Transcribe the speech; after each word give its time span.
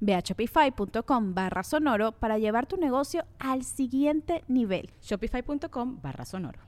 Ve 0.00 0.14
a 0.14 0.20
shopify.com 0.20 1.34
barra 1.34 1.62
sonoro 1.62 2.12
para 2.12 2.38
llevar 2.38 2.66
tu 2.66 2.76
negocio 2.76 3.24
al 3.38 3.64
siguiente 3.64 4.44
nivel. 4.48 4.90
Shopify.com 5.02 6.00
barra 6.02 6.24
sonoro. 6.24 6.60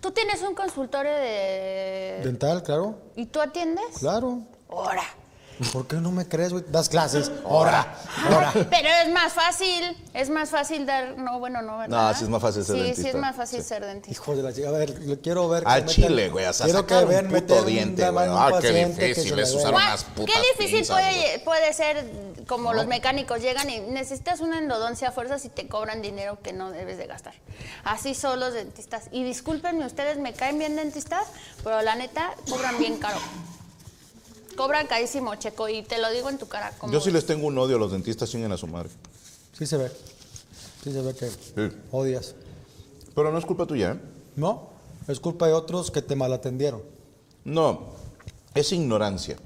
Tú 0.00 0.10
tienes 0.10 0.42
un 0.42 0.54
consultorio 0.54 1.12
de... 1.12 2.22
Dental, 2.24 2.62
claro. 2.62 2.98
¿Y 3.14 3.26
tú 3.26 3.40
atiendes? 3.40 3.98
Claro. 3.98 4.40
Ahora. 4.68 5.04
¿Por 5.72 5.86
qué 5.86 5.96
no 5.96 6.10
me 6.10 6.26
crees, 6.26 6.52
güey? 6.52 6.64
Das 6.68 6.88
clases. 6.88 7.30
Ahora, 7.44 7.94
ahora. 8.30 8.52
Pero 8.70 8.88
es 9.04 9.12
más 9.12 9.32
fácil, 9.32 9.96
es 10.12 10.28
más 10.30 10.50
fácil 10.50 10.86
dar, 10.86 11.16
no, 11.16 11.38
bueno, 11.38 11.62
no, 11.62 11.78
¿verdad? 11.78 12.10
No, 12.12 12.18
sí 12.18 12.24
es 12.24 12.30
más 12.30 12.42
fácil 12.42 12.64
ser 12.64 12.74
sí, 12.76 12.82
dentista. 12.82 13.02
Sí, 13.02 13.08
es 13.08 13.14
más 13.14 13.36
fácil 13.36 13.62
ser 13.62 13.84
dentista. 13.84 14.10
Hijo 14.12 14.34
de 14.36 14.42
la 14.42 14.52
chica, 14.52 14.68
a 14.68 14.72
ver, 14.72 14.98
le 14.98 15.20
quiero 15.20 15.48
ver. 15.48 15.62
Al 15.66 15.82
metan- 15.84 15.86
chile, 15.88 16.28
güey, 16.30 16.46
hasta 16.46 16.64
Quiero 16.64 16.80
sacar 16.80 16.98
que 16.98 17.04
un 17.04 17.10
vean 17.10 17.28
puto 17.28 17.62
diente, 17.64 18.10
güey. 18.10 18.26
Ah, 18.28 18.50
qué 18.60 18.72
difícil 18.86 19.38
es 19.38 19.54
usar 19.54 19.72
¿Cuál- 19.72 19.84
unas 19.86 20.04
putas 20.04 20.34
Qué 20.34 20.40
difícil 20.58 20.78
pinzas, 20.80 20.96
puede, 21.00 21.14
güey. 21.14 21.44
puede 21.44 21.72
ser 21.74 22.06
como 22.48 22.72
los 22.72 22.86
mecánicos 22.86 23.40
llegan 23.40 23.70
y 23.70 23.78
necesitas 23.80 24.40
una 24.40 24.58
endodoncia 24.58 25.08
a 25.08 25.12
fuerzas 25.12 25.44
y 25.44 25.48
te 25.48 25.68
cobran 25.68 26.02
dinero 26.02 26.38
que 26.42 26.52
no 26.52 26.70
debes 26.72 26.98
de 26.98 27.06
gastar. 27.06 27.34
Así 27.84 28.14
son 28.14 28.40
los 28.40 28.52
dentistas. 28.52 29.04
Y 29.12 29.22
discúlpenme, 29.22 29.86
ustedes 29.86 30.18
me 30.18 30.32
caen 30.32 30.58
bien 30.58 30.74
dentistas, 30.74 31.26
pero 31.62 31.80
la 31.82 31.94
neta 31.94 32.34
cobran 32.50 32.78
bien 32.78 32.96
caro. 32.98 33.18
Cobran 34.56 34.86
carísimo, 34.86 35.34
Checo, 35.36 35.68
y 35.68 35.82
te 35.82 35.98
lo 35.98 36.10
digo 36.10 36.28
en 36.28 36.38
tu 36.38 36.46
cara. 36.48 36.72
como 36.78 36.92
Yo 36.92 37.00
sí 37.00 37.06
ves. 37.06 37.14
les 37.14 37.26
tengo 37.26 37.46
un 37.46 37.56
odio 37.58 37.76
a 37.76 37.78
los 37.78 37.92
dentistas, 37.92 38.30
chinguen 38.30 38.52
a 38.52 38.56
su 38.56 38.66
madre. 38.66 38.90
Sí 39.52 39.66
se 39.66 39.76
ve. 39.76 39.90
Sí 40.84 40.92
se 40.92 41.00
ve 41.02 41.14
que 41.14 41.30
Sí. 41.30 41.76
odias. 41.90 42.34
Pero 43.14 43.30
no 43.32 43.38
es 43.38 43.44
culpa 43.44 43.66
tuya, 43.66 43.92
¿eh? 43.92 44.00
No, 44.36 44.70
es 45.08 45.20
culpa 45.20 45.46
de 45.46 45.52
otros 45.52 45.90
que 45.90 46.02
te 46.02 46.16
malatendieron. 46.16 46.82
No, 47.44 47.90
es 48.54 48.72
ignorancia. 48.72 49.36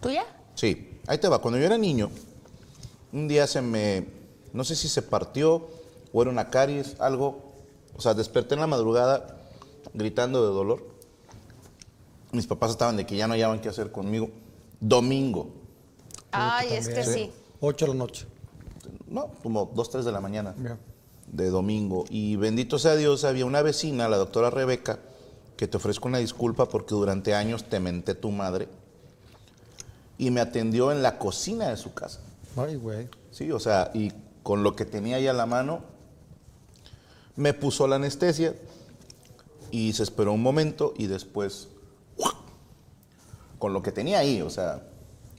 ¿Tuya? 0.00 0.24
Sí, 0.54 1.00
ahí 1.06 1.18
te 1.18 1.28
va. 1.28 1.40
Cuando 1.40 1.58
yo 1.58 1.66
era 1.66 1.76
niño, 1.78 2.10
un 3.12 3.28
día 3.28 3.46
se 3.46 3.60
me, 3.60 4.06
no 4.52 4.64
sé 4.64 4.76
si 4.76 4.88
se 4.88 5.02
partió 5.02 5.68
o 6.12 6.22
era 6.22 6.30
una 6.30 6.50
caries, 6.50 6.96
algo. 7.00 7.52
O 7.96 8.00
sea, 8.00 8.14
desperté 8.14 8.54
en 8.54 8.60
la 8.60 8.66
madrugada 8.66 9.36
gritando 9.94 10.46
de 10.46 10.52
dolor. 10.54 10.86
Mis 12.32 12.46
papás 12.46 12.70
estaban 12.70 12.96
de 12.96 13.04
que 13.06 13.16
ya 13.16 13.26
no 13.26 13.34
hallaban 13.34 13.60
qué 13.60 13.68
hacer 13.68 13.90
conmigo. 13.92 14.30
Domingo, 14.80 15.50
Ay, 16.32 16.68
es 16.72 16.88
que 16.88 17.04
sí. 17.04 17.30
8 17.60 17.84
de 17.86 17.88
la 17.90 17.94
noche. 17.98 18.26
no, 19.06 19.28
como 19.42 19.70
2, 19.74 19.90
3 19.90 20.04
de 20.04 20.12
la 20.12 20.20
mañana. 20.20 20.54
De 21.26 21.50
domingo. 21.50 22.04
Y 22.08 22.36
bendito 22.36 22.78
sea 22.78 22.96
Dios, 22.96 23.24
había 23.24 23.44
una 23.46 23.62
vecina, 23.62 24.08
la 24.08 24.16
doctora 24.16 24.50
Rebeca, 24.50 24.98
que 25.56 25.68
te 25.68 25.76
ofrezco 25.76 26.08
una 26.08 26.18
disculpa 26.18 26.68
porque 26.68 26.94
durante 26.94 27.34
años 27.34 27.64
te 27.64 27.80
menté 27.80 28.14
tu 28.14 28.30
madre. 28.30 28.68
Y 30.18 30.30
me 30.30 30.40
atendió 30.40 30.92
en 30.92 31.02
la 31.02 31.18
cocina 31.18 31.68
de 31.68 31.76
su 31.76 31.92
casa. 31.94 32.20
Ay, 32.56 32.76
güey. 32.76 33.08
Sí, 33.30 33.50
o 33.52 33.58
sea, 33.58 33.90
y 33.94 34.12
con 34.42 34.62
lo 34.62 34.74
que 34.74 34.84
tenía 34.84 35.16
ahí 35.16 35.26
a 35.26 35.32
la 35.32 35.46
mano, 35.46 35.82
me 37.36 37.54
puso 37.54 37.86
la 37.86 37.96
anestesia 37.96 38.54
y 39.70 39.92
se 39.92 40.02
esperó 40.02 40.32
un 40.32 40.42
momento 40.42 40.94
y 40.96 41.06
después. 41.06 41.68
Con 43.60 43.72
lo 43.72 43.80
que 43.82 43.92
tenía 43.92 44.18
ahí, 44.18 44.42
o 44.42 44.50
sea, 44.50 44.82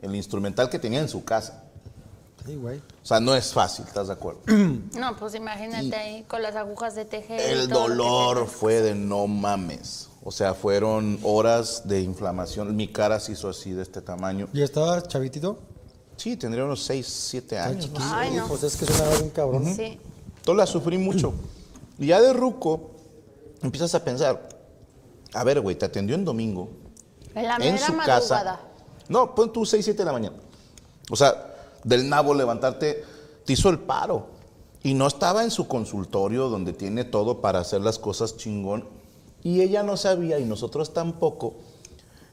el 0.02 0.16
instrumental 0.16 0.70
que 0.70 0.80
tenía 0.80 1.02
en 1.02 1.10
su 1.10 1.26
casa. 1.26 1.66
Sí, 2.46 2.56
güey. 2.56 2.78
O 2.80 3.06
sea, 3.06 3.20
no 3.20 3.36
es 3.36 3.52
fácil, 3.54 3.86
¿estás 3.86 4.08
de 4.08 4.14
acuerdo? 4.14 4.40
No, 4.48 5.16
pues 5.20 5.36
imagínate 5.36 5.86
Y- 5.88 5.94
ahí 5.94 6.24
con 6.24 6.42
las 6.42 6.56
agujas 6.56 6.96
de 6.96 7.04
tejer. 7.06 7.40
El 7.42 7.68
dolor 7.68 8.46
te- 8.46 8.48
fue 8.50 8.82
de 8.82 8.96
no 8.96 9.28
mames. 9.28 10.08
O 10.24 10.32
sea, 10.32 10.54
fueron 10.54 11.20
horas 11.24 11.88
de 11.88 12.02
inflamación. 12.02 12.76
Mi 12.76 12.88
cara 12.88 13.20
se 13.20 13.34
hizo 13.34 13.50
así 13.50 13.72
de 13.72 13.82
este 13.82 14.02
tamaño. 14.02 14.48
¿Y 14.54 14.62
estabas 14.62 15.08
chavitito? 15.08 15.58
Sí, 16.16 16.38
tendría 16.38 16.64
unos 16.64 16.84
6, 16.84 17.08
7 17.08 17.58
años. 17.58 17.90
Ay, 18.00 18.32
no. 18.32 18.48
Pues 18.48 18.62
es 18.64 18.76
que 18.78 18.86
es 18.86 18.92
una 19.00 19.20
un 19.20 19.30
cabrón. 19.32 19.66
Sí. 19.76 20.00
Entonces 20.38 20.58
la 20.58 20.68
sufrí 20.68 20.98
mucho. 21.00 21.34
Y 21.98 22.08
ya 22.08 22.22
de 22.22 22.34
ruco, 22.34 22.92
empiezas 23.64 23.94
a 23.96 24.04
pensar, 24.04 24.48
a 25.34 25.44
ver, 25.44 25.60
güey, 25.62 25.76
te 25.76 25.86
atendió 25.86 26.16
en 26.16 26.24
domingo, 26.26 26.70
En 27.36 27.48
la 27.48 27.56
en 27.58 27.78
su 27.78 27.94
madrugada. 27.94 28.20
casa. 28.20 28.60
No, 29.10 29.36
pon 29.36 29.52
tú 29.52 29.66
6, 29.66 29.84
7 29.84 29.98
de 29.98 30.06
la 30.06 30.14
mañana. 30.14 30.36
O 31.10 31.16
sea, 31.16 31.56
del 31.84 32.08
nabo 32.08 32.34
levantarte, 32.34 33.04
te 33.46 33.54
hizo 33.54 33.70
el 33.70 33.80
paro. 33.80 34.28
Y 34.84 34.94
no 34.94 35.08
estaba 35.08 35.44
en 35.44 35.52
su 35.52 35.68
consultorio 35.68 36.50
donde 36.50 36.74
tiene 36.74 37.04
todo 37.04 37.42
para 37.42 37.60
hacer 37.60 37.82
las 37.82 38.00
cosas 38.00 38.38
chingón. 38.38 38.88
Y 39.44 39.62
ella 39.62 39.84
no 39.84 39.98
sabía, 39.98 40.40
y 40.40 40.46
nosotros 40.46 40.94
tampoco, 40.94 41.56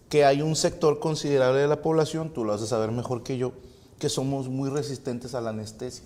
que 0.08 0.24
hay 0.24 0.40
un 0.42 0.56
sector 0.56 0.98
considerable 0.98 1.60
de 1.60 1.68
la 1.68 1.82
población, 1.82 2.30
tú 2.32 2.44
lo 2.44 2.52
vas 2.52 2.62
a 2.62 2.66
saber 2.66 2.90
mejor 2.90 3.22
que 3.22 3.36
yo, 3.36 3.52
que 3.98 4.08
somos 4.08 4.48
muy 4.48 4.70
resistentes 4.70 5.34
a 5.34 5.40
la 5.40 5.50
anestesia. 5.50 6.04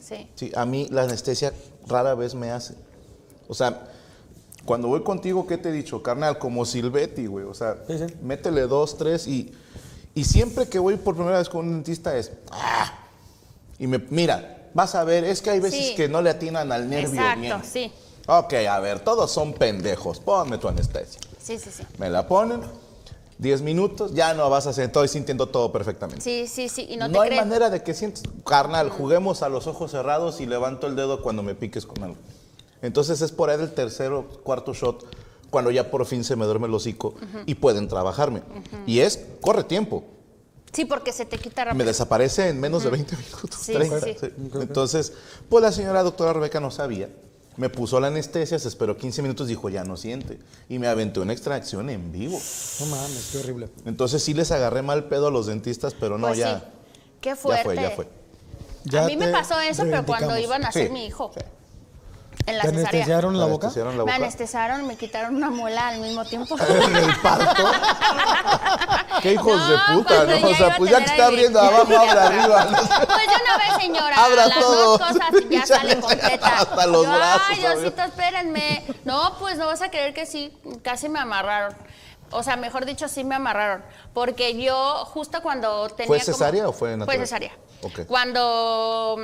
Sí. 0.00 0.28
Sí, 0.34 0.52
a 0.56 0.64
mí 0.64 0.88
la 0.90 1.02
anestesia 1.02 1.52
rara 1.86 2.14
vez 2.14 2.34
me 2.34 2.50
hace. 2.50 2.74
O 3.48 3.54
sea, 3.54 3.88
cuando 4.66 4.88
voy 4.88 5.02
contigo, 5.02 5.46
¿qué 5.46 5.56
te 5.56 5.70
he 5.70 5.72
dicho? 5.72 6.02
Carnal, 6.02 6.38
como 6.38 6.64
Silvetti, 6.66 7.26
güey. 7.26 7.44
O 7.46 7.54
sea, 7.54 7.76
Sí, 7.86 7.96
sí. 7.98 8.04
métele 8.22 8.62
dos, 8.62 8.98
tres 8.98 9.26
y, 9.26 9.52
y 10.14 10.24
siempre 10.24 10.68
que 10.68 10.78
voy 10.78 10.96
por 10.96 11.14
primera 11.14 11.38
vez 11.38 11.48
con 11.48 11.66
un 11.66 11.72
dentista 11.74 12.16
es... 12.16 12.32
¡Ah! 12.50 12.92
Y 13.78 13.86
me, 13.86 13.98
mira, 14.10 14.68
vas 14.74 14.94
a 14.94 15.04
ver, 15.04 15.24
es 15.24 15.40
que 15.40 15.50
hay 15.50 15.60
veces 15.60 15.88
Sí. 15.88 15.94
que 15.94 16.08
no 16.08 16.20
le 16.20 16.30
atinan 16.30 16.72
al 16.72 16.88
nervio 16.90 17.08
Exacto, 17.20 17.40
bien. 17.40 17.56
sí. 17.64 17.92
Ok, 18.28 18.54
a 18.68 18.80
ver, 18.80 19.00
todos 19.00 19.30
son 19.30 19.52
pendejos. 19.54 20.18
Ponme 20.18 20.58
tu 20.58 20.66
anestesia. 20.68 21.20
Sí, 21.40 21.58
sí, 21.58 21.70
sí. 21.70 21.84
Me 21.98 22.10
la 22.10 22.26
ponen, 22.26 22.60
10 23.38 23.62
minutos, 23.62 24.14
ya 24.14 24.34
no 24.34 24.48
vas 24.50 24.66
a 24.66 24.72
sentir, 24.72 24.86
estoy 24.88 25.08
sintiendo 25.08 25.46
todo 25.48 25.70
perfectamente. 25.70 26.22
Sí, 26.22 26.46
sí, 26.48 26.68
sí. 26.68 26.86
Y 26.90 26.96
no, 26.96 27.06
No, 27.06 27.22
te 27.22 27.28
hay 27.30 27.36
manera 27.36 27.70
de 27.70 27.82
que 27.84 27.94
sientas. 27.94 28.24
Carnal, 28.44 28.90
juguemos 28.90 29.42
a 29.42 29.48
los 29.48 29.66
ojos 29.68 29.92
cerrados 29.92 30.40
y 30.40 30.46
levanto 30.46 30.86
el 30.88 30.96
dedo 30.96 31.22
cuando 31.22 31.42
me 31.44 31.54
piques 31.54 31.86
con 31.86 32.02
algo. 32.02 32.16
Entonces 32.86 33.20
es 33.20 33.32
por 33.32 33.50
ahí 33.50 33.58
del 33.58 33.72
tercero, 33.72 34.26
cuarto 34.42 34.72
shot, 34.74 35.04
cuando 35.50 35.70
ya 35.70 35.90
por 35.90 36.04
fin 36.06 36.24
se 36.24 36.36
me 36.36 36.44
duerme 36.44 36.66
el 36.66 36.74
hocico 36.74 37.14
y 37.46 37.54
pueden 37.54 37.88
trabajarme. 37.88 38.42
Y 38.86 39.00
es, 39.00 39.20
corre 39.40 39.64
tiempo. 39.64 40.04
Sí, 40.72 40.84
porque 40.84 41.12
se 41.12 41.24
te 41.24 41.38
quita 41.38 41.72
Me 41.72 41.84
desaparece 41.84 42.48
en 42.48 42.60
menos 42.60 42.84
de 42.84 42.90
20 42.90 43.16
minutos, 43.16 43.58
Sí, 43.60 43.72
30. 43.72 44.00
sí. 44.00 44.16
Entonces, 44.60 45.12
pues 45.48 45.62
la 45.62 45.72
señora 45.72 46.02
doctora 46.02 46.32
Rebeca 46.34 46.60
no 46.60 46.70
sabía. 46.70 47.08
Me 47.56 47.70
puso 47.70 47.98
la 48.00 48.08
anestesia, 48.08 48.58
se 48.58 48.68
esperó 48.68 48.98
15 48.98 49.22
minutos, 49.22 49.48
dijo, 49.48 49.70
ya 49.70 49.82
no 49.84 49.96
siente. 49.96 50.38
Y 50.68 50.78
me 50.78 50.88
aventé 50.88 51.20
una 51.20 51.32
extracción 51.32 51.88
en 51.88 52.12
vivo. 52.12 52.38
No 52.80 52.86
mames, 52.86 53.30
qué 53.32 53.38
horrible. 53.38 53.70
Entonces 53.86 54.22
sí 54.22 54.34
les 54.34 54.50
agarré 54.52 54.82
mal 54.82 55.04
pedo 55.04 55.28
a 55.28 55.30
los 55.30 55.46
dentistas, 55.46 55.94
pero 55.94 56.18
no, 56.18 56.26
Pues 56.26 56.38
ya. 56.40 56.58
sí. 56.58 56.64
Qué 57.22 57.30
Ya 57.30 57.36
fuerte. 57.36 57.64
fue, 57.64 57.76
ya 57.76 57.90
fue. 57.92 58.08
Ya 58.84 59.04
a 59.04 59.06
mí 59.06 59.16
me 59.16 59.28
pasó 59.28 59.58
eso, 59.60 59.84
pero 59.84 60.04
cuando 60.04 60.36
iban 60.38 60.64
a 60.66 60.68
hacer 60.68 60.88
Sí, 60.88 60.92
mi 60.92 61.06
hijo. 61.06 61.30
En 62.44 62.58
la 62.58 62.62
¿Te 62.62 62.68
cesárea. 62.70 62.88
anestesiaron 62.90 63.38
la 63.38 63.46
Me 63.46 63.50
boca? 63.52 63.66
anestesiaron 63.66 63.98
la 63.98 64.04
Me 64.04 64.12
anestesiaron 64.12 64.86
me 64.86 64.96
quitaron 64.96 65.34
una 65.36 65.50
muela 65.50 65.88
al 65.88 65.98
mismo 66.00 66.24
tiempo. 66.24 66.56
en 66.68 66.96
el 66.96 67.16
parto. 67.20 67.64
Qué 69.22 69.32
hijos 69.32 69.56
No, 69.56 69.68
de 69.68 69.76
puta, 69.94 70.14
cuando 70.16 70.34
¿no? 70.34 70.38
ya 70.40 70.46
O 70.46 70.54
sea, 70.54 70.76
pues 70.76 70.90
ya 70.90 70.98
que 70.98 71.04
está 71.04 71.16
mi- 71.16 71.22
abriendo 71.22 71.60
abajo, 71.60 71.96
abra 71.98 72.26
arriba. 72.26 72.66
Pues 72.68 72.78
de 73.26 73.42
una 73.42 73.56
vez, 73.58 73.82
señora. 73.82 74.24
Abra 74.24 74.46
las 74.46 74.58
todo. 74.60 74.98
dos 74.98 75.08
cosas 75.08 75.30
y 75.48 75.54
ya 75.54 75.66
sale 75.66 75.98
completa. 75.98 76.58
Hasta 76.58 76.86
los 76.86 77.04
Yo, 77.06 77.12
brazos, 77.12 77.42
Ay. 77.50 77.60
Diosito, 77.60 78.02
espérenme. 78.02 78.84
No, 79.04 79.36
pues 79.40 79.58
no 79.58 79.66
vas 79.66 79.82
a 79.82 79.90
creer 79.90 80.14
que 80.14 80.26
sí, 80.26 80.56
casi 80.82 81.08
me 81.08 81.18
amarraron. 81.18 81.74
O 82.30 82.42
sea, 82.42 82.56
mejor 82.56 82.84
dicho, 82.86 83.08
sí 83.08 83.24
me 83.24 83.34
amarraron. 83.36 83.82
Porque 84.12 84.60
yo, 84.60 85.04
justo 85.06 85.42
cuando 85.42 85.88
tenía. 85.88 86.06
¿Fue 86.06 86.18
como- 86.20 86.24
cesárea 86.36 86.68
o 86.68 86.72
fue 86.72 86.96
natural? 86.96 87.06
Fue 87.18 87.26
cesárea. 87.26 87.52
Ok. 87.82 88.00
Cuando. 88.06 89.16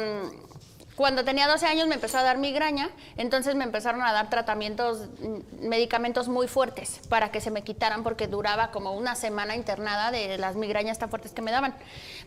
Cuando 0.97 1.25
tenía 1.25 1.49
12 1.49 1.67
años 1.67 1.89
me 1.89 1.95
empezó 1.95 2.19
a 2.19 2.23
dar 2.23 2.37
migraña, 2.37 2.91
entonces 3.17 3.55
me 3.55 3.65
empezaron 3.65 4.03
a 4.03 4.13
dar 4.13 4.29
tratamientos, 4.29 5.09
mm, 5.21 5.67
medicamentos 5.67 6.29
muy 6.29 6.49
fuertes 6.49 7.01
para 7.09 7.31
que 7.31 7.41
se 7.41 7.51
me 7.51 7.63
quitaran 7.63 8.03
porque 8.03 8.27
duraba 8.29 8.71
como 8.71 8.93
una 8.93 9.15
semana 9.15 9.57
internada 9.57 10.11
de 10.11 10.37
las 10.37 10.55
migrañas 10.55 10.99
tan 10.99 11.09
fuertes 11.09 11.33
que 11.33 11.41
me 11.41 11.51
daban. 11.51 11.75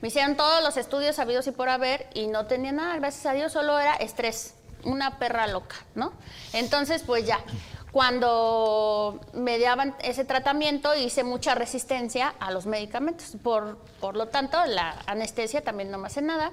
Me 0.01 0.07
hicieron 0.07 0.35
todos 0.35 0.63
los 0.63 0.77
estudios 0.77 1.15
sabidos 1.15 1.45
y 1.47 1.51
por 1.51 1.69
haber 1.69 2.07
y 2.15 2.27
no 2.27 2.47
tenía 2.47 2.71
nada, 2.71 2.95
gracias 2.95 3.25
a 3.27 3.33
Dios, 3.33 3.51
solo 3.51 3.79
era 3.79 3.95
estrés, 3.95 4.56
una 4.83 5.19
perra 5.19 5.45
loca, 5.45 5.75
¿no? 5.94 6.13
Entonces, 6.53 7.03
pues 7.03 7.25
ya, 7.25 7.39
cuando 7.91 9.21
me 9.33 9.59
daban 9.59 9.95
ese 10.01 10.25
tratamiento 10.25 10.95
hice 10.95 11.23
mucha 11.23 11.53
resistencia 11.53 12.33
a 12.39 12.51
los 12.51 12.65
medicamentos, 12.65 13.38
por, 13.44 13.77
por 14.00 14.17
lo 14.17 14.27
tanto 14.27 14.57
la 14.65 15.01
anestesia 15.06 15.62
también 15.62 15.91
no 15.91 16.00
me 16.00 16.07
hace 16.07 16.21
nada. 16.21 16.51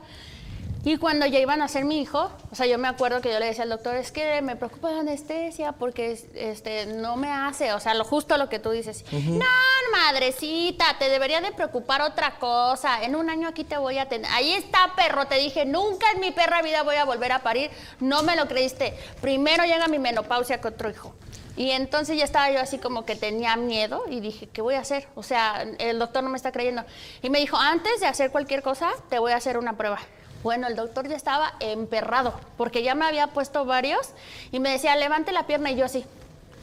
Y 0.84 0.96
cuando 0.96 1.26
ya 1.26 1.38
iban 1.38 1.62
a 1.62 1.68
ser 1.68 1.84
mi 1.84 2.00
hijo, 2.00 2.28
o 2.50 2.54
sea, 2.56 2.66
yo 2.66 2.76
me 2.76 2.88
acuerdo 2.88 3.20
que 3.20 3.32
yo 3.32 3.38
le 3.38 3.46
decía 3.46 3.62
al 3.62 3.70
doctor, 3.70 3.94
es 3.94 4.10
que 4.10 4.42
me 4.42 4.56
preocupa 4.56 4.90
la 4.90 5.00
anestesia 5.00 5.70
porque 5.70 6.18
este, 6.34 6.86
no 6.86 7.16
me 7.16 7.30
hace, 7.30 7.72
o 7.72 7.78
sea, 7.78 7.94
lo 7.94 8.04
justo 8.04 8.36
lo 8.36 8.48
que 8.48 8.58
tú 8.58 8.70
dices. 8.70 9.04
No, 9.12 9.44
madrecita, 9.92 10.96
te 10.98 11.08
debería 11.08 11.40
de 11.40 11.52
preocupar 11.52 12.02
otra 12.02 12.36
cosa. 12.40 13.04
En 13.04 13.14
un 13.14 13.30
año 13.30 13.46
aquí 13.46 13.62
te 13.62 13.76
voy 13.76 13.98
a 13.98 14.08
tener. 14.08 14.28
Ahí 14.32 14.52
está, 14.54 14.92
perro, 14.96 15.26
te 15.26 15.36
dije, 15.36 15.64
nunca 15.64 16.10
en 16.14 16.20
mi 16.20 16.32
perra 16.32 16.62
vida 16.62 16.82
voy 16.82 16.96
a 16.96 17.04
volver 17.04 17.30
a 17.30 17.44
parir. 17.44 17.70
No 18.00 18.24
me 18.24 18.34
lo 18.34 18.48
creíste. 18.48 18.94
Primero 19.20 19.64
llega 19.64 19.86
mi 19.86 20.00
menopausia 20.00 20.60
con 20.60 20.74
otro 20.74 20.90
hijo. 20.90 21.14
Y 21.56 21.70
entonces 21.70 22.16
ya 22.16 22.24
estaba 22.24 22.50
yo 22.50 22.58
así 22.58 22.78
como 22.78 23.04
que 23.04 23.14
tenía 23.14 23.54
miedo 23.56 24.04
y 24.10 24.18
dije, 24.18 24.48
¿qué 24.48 24.62
voy 24.62 24.74
a 24.74 24.80
hacer? 24.80 25.06
O 25.14 25.22
sea, 25.22 25.64
el 25.78 25.98
doctor 26.00 26.24
no 26.24 26.30
me 26.30 26.36
está 26.36 26.50
creyendo. 26.50 26.82
Y 27.22 27.30
me 27.30 27.38
dijo, 27.38 27.56
antes 27.56 28.00
de 28.00 28.06
hacer 28.06 28.32
cualquier 28.32 28.62
cosa, 28.62 28.90
te 29.10 29.20
voy 29.20 29.30
a 29.32 29.36
hacer 29.36 29.58
una 29.58 29.76
prueba. 29.76 30.00
Bueno, 30.42 30.66
el 30.66 30.76
doctor 30.76 31.08
ya 31.08 31.16
estaba 31.16 31.54
emperrado, 31.60 32.34
porque 32.56 32.82
ya 32.82 32.94
me 32.94 33.04
había 33.04 33.28
puesto 33.28 33.64
varios 33.64 34.08
y 34.50 34.60
me 34.60 34.70
decía, 34.70 34.96
levante 34.96 35.32
la 35.32 35.46
pierna 35.46 35.70
y 35.70 35.76
yo 35.76 35.84
así, 35.84 36.04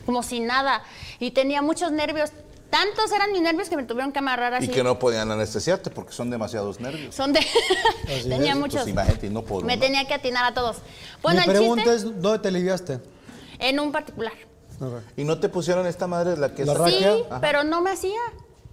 como 0.05 0.21
si 0.23 0.39
nada. 0.39 0.83
Y 1.19 1.31
tenía 1.31 1.61
muchos 1.61 1.91
nervios, 1.91 2.31
tantos 2.69 3.11
eran 3.11 3.31
mis 3.31 3.41
nervios 3.41 3.69
que 3.69 3.77
me 3.77 3.83
tuvieron 3.83 4.11
que 4.11 4.19
amarrar 4.19 4.53
así. 4.53 4.65
Y 4.65 4.69
que 4.69 4.83
no 4.83 4.99
podían 4.99 5.31
anestesiarte 5.31 5.89
porque 5.89 6.11
son 6.11 6.29
demasiados 6.29 6.79
nervios. 6.79 7.15
Son 7.15 7.31
de... 7.31 7.39
tenía 8.23 8.51
es, 8.51 8.57
muchos. 8.57 8.81
pues 8.81 8.87
imagínate, 8.89 9.27
y 9.27 9.29
no 9.29 9.43
por 9.43 9.63
me 9.63 9.77
tenía 9.77 10.05
que 10.07 10.13
atinar 10.13 10.43
a 10.45 10.53
todos. 10.53 10.77
Bueno, 11.21 11.39
Mi 11.41 11.45
el 11.45 11.51
pregunta 11.57 11.83
chiste, 11.83 11.95
es, 12.09 12.21
¿dónde 12.21 12.39
te 12.39 12.47
aliviaste? 12.49 12.99
en 13.59 13.79
un 13.79 13.91
particular. 13.91 14.33
¿Y 15.17 15.25
no 15.25 15.39
te 15.39 15.49
pusieron 15.49 15.85
esta 15.85 16.07
madre 16.07 16.37
la 16.37 16.53
que 16.53 16.63
La 16.65 16.71
es- 16.73 16.77
raquia. 16.77 17.13
Sí, 17.13 17.23
Ajá. 17.29 17.41
pero 17.41 17.63
no 17.65 17.81
me 17.81 17.91
hacía. 17.91 18.19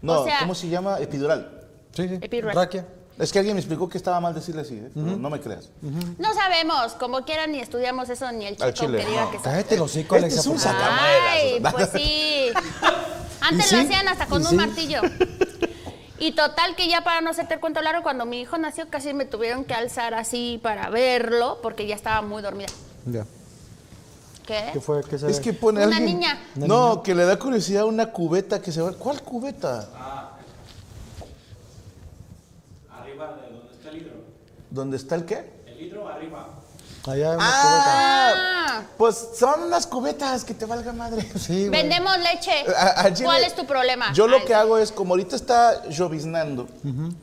No, 0.02 0.20
o 0.20 0.24
sea, 0.24 0.38
¿cómo 0.40 0.54
se 0.54 0.68
llama? 0.68 0.98
Epidural. 1.00 1.68
Sí, 1.92 2.08
sí. 2.08 2.18
Epidural. 2.20 2.54
Raquia. 2.54 2.86
Es 3.18 3.32
que 3.32 3.38
alguien 3.38 3.54
me 3.56 3.60
explicó 3.60 3.88
que 3.88 3.96
estaba 3.96 4.20
mal 4.20 4.34
decirle 4.34 4.60
así, 4.62 4.74
¿eh? 4.74 4.90
Pero 4.92 5.16
no 5.16 5.30
me 5.30 5.40
creas. 5.40 5.70
no 6.18 6.34
sabemos, 6.34 6.92
como 6.94 7.24
quieran, 7.24 7.52
ni 7.52 7.60
estudiamos 7.60 8.10
eso, 8.10 8.30
ni 8.32 8.46
el 8.46 8.56
chico 8.56 8.70
chile, 8.72 8.98
que 8.98 9.06
diga 9.06 9.24
no. 9.24 9.30
que 9.30 9.38
Cállate 9.38 9.74
el 9.74 9.80
hocico, 9.80 10.16
Este 10.16 10.26
Alexia. 10.26 10.40
es 10.40 10.46
un. 10.46 10.58
Ay, 10.74 11.60
pues 11.72 11.90
sí. 11.94 12.48
Antes 13.40 13.72
¿Y 13.72 13.74
lo 13.76 13.80
sí? 13.80 13.86
hacían 13.86 14.08
hasta 14.08 14.26
con 14.26 14.42
¿Y 14.42 14.44
un 14.44 14.50
sí? 14.50 14.56
martillo. 14.56 15.00
Y 16.18 16.32
total 16.32 16.74
que 16.76 16.88
ya 16.88 17.04
para 17.04 17.20
no 17.22 17.30
hacerte 17.30 17.54
el 17.54 17.60
cuento 17.60 17.80
largo, 17.80 18.02
cuando 18.02 18.26
mi 18.26 18.40
hijo 18.40 18.58
nació 18.58 18.88
casi 18.90 19.14
me 19.14 19.24
tuvieron 19.24 19.64
que 19.64 19.74
alzar 19.74 20.12
así 20.14 20.58
para 20.62 20.88
verlo 20.90 21.58
porque 21.62 21.86
ya 21.86 21.94
estaba 21.94 22.20
muy 22.22 22.42
dormida. 22.42 22.68
Ya. 23.06 23.24
¿Qué? 24.46 24.70
¿Qué 24.74 24.80
fue? 24.80 25.02
¿Qué 25.04 25.16
Es 25.16 25.40
que 25.40 25.52
pone 25.52 25.86
Una 25.86 25.96
alguien- 25.96 26.18
niña. 26.18 26.38
No, 26.54 26.90
niña. 26.92 27.02
que 27.02 27.14
le 27.14 27.24
da 27.24 27.38
curiosidad 27.38 27.84
una 27.84 28.12
cubeta 28.12 28.60
que 28.62 28.72
se 28.72 28.80
va. 28.80 28.92
¿Cuál 28.92 29.22
cubeta? 29.22 29.88
Arriba 32.90 33.34
de 33.34 33.52
donde 33.56 33.72
está 33.72 33.88
el 33.90 33.96
hidro. 33.98 34.12
¿Dónde 34.76 34.96
está 34.98 35.14
el 35.16 35.24
qué? 35.24 35.50
El 35.66 35.80
hidro 35.82 36.06
arriba. 36.08 36.48
Allá 37.06 37.30
hay 37.30 37.36
una 37.36 37.44
Ah, 37.48 38.32
Ah, 38.78 38.82
pues 38.98 39.28
son 39.38 39.62
unas 39.62 39.86
cubetas 39.86 40.44
que 40.44 40.52
te 40.54 40.66
valga 40.66 40.92
madre. 40.92 41.22
Sí, 41.38 41.68
güey. 41.68 41.70
vendemos 41.70 42.16
leche. 42.18 42.52
A- 42.76 43.00
al 43.02 43.14
chile, 43.14 43.26
¿Cuál 43.26 43.42
es 43.44 43.54
tu 43.54 43.64
problema? 43.66 44.12
Yo 44.12 44.26
lo 44.28 44.36
Ay, 44.38 44.44
que 44.44 44.54
hago 44.54 44.76
es, 44.78 44.92
como 44.92 45.14
ahorita 45.14 45.34
está 45.34 45.88
lloviznando, 45.88 46.68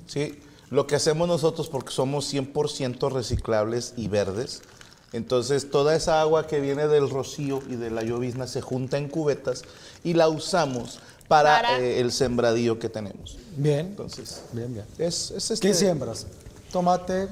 ¿sí? 0.07 0.41
Lo 0.71 0.87
que 0.87 0.95
hacemos 0.95 1.27
nosotros, 1.27 1.69
porque 1.69 1.91
somos 1.91 2.33
100% 2.33 3.11
reciclables 3.11 3.93
y 3.95 4.07
verdes, 4.07 4.63
entonces 5.11 5.69
toda 5.69 5.95
esa 5.95 6.19
agua 6.21 6.47
que 6.47 6.59
viene 6.59 6.87
del 6.87 7.07
rocío 7.09 7.61
y 7.69 7.75
de 7.75 7.91
la 7.91 8.01
llovizna 8.01 8.47
se 8.47 8.61
junta 8.61 8.97
en 8.97 9.07
cubetas 9.09 9.61
y 10.03 10.13
la 10.15 10.27
usamos 10.29 10.99
para, 11.27 11.61
Para- 11.61 11.79
eh, 11.79 11.99
el 11.99 12.11
sembradío 12.11 12.79
que 12.79 12.89
tenemos. 12.89 13.37
Bien. 13.55 13.81
Entonces, 13.87 14.41
Bien, 14.53 14.73
bien. 14.73 14.85
es, 14.97 15.29
es 15.31 15.51
este, 15.51 15.67
¿Qué 15.67 15.73
siembras? 15.75 16.25
Tomate. 16.71 17.27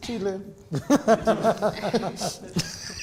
Chile. 0.00 0.38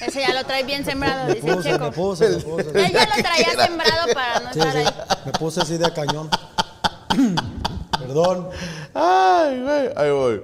Ese 0.06 0.20
ya 0.20 0.32
lo 0.34 0.44
trae 0.44 0.64
bien 0.64 0.84
sembrado, 0.84 1.28
Me 1.28 1.34
dice 1.34 1.54
puse, 1.54 1.70
Checo. 1.70 1.84
me 1.84 1.92
puse, 1.92 2.28
me 2.28 2.36
puse. 2.42 2.70
Él 2.86 2.92
ya 2.92 3.06
lo 3.06 3.22
traía 3.22 3.66
sembrado 3.66 4.12
para 4.14 4.40
no 4.40 4.52
Sí, 4.52 4.58
estar 4.58 4.72
sí. 4.72 4.78
ahí. 4.78 4.94
Me 5.26 5.32
puse 5.32 5.60
así 5.60 5.78
de 5.78 5.92
cañón. 5.92 6.28
Perdón. 7.98 8.48
Ay, 8.94 9.60
güey, 9.62 9.90
ahí 9.96 10.10
voy. 10.10 10.42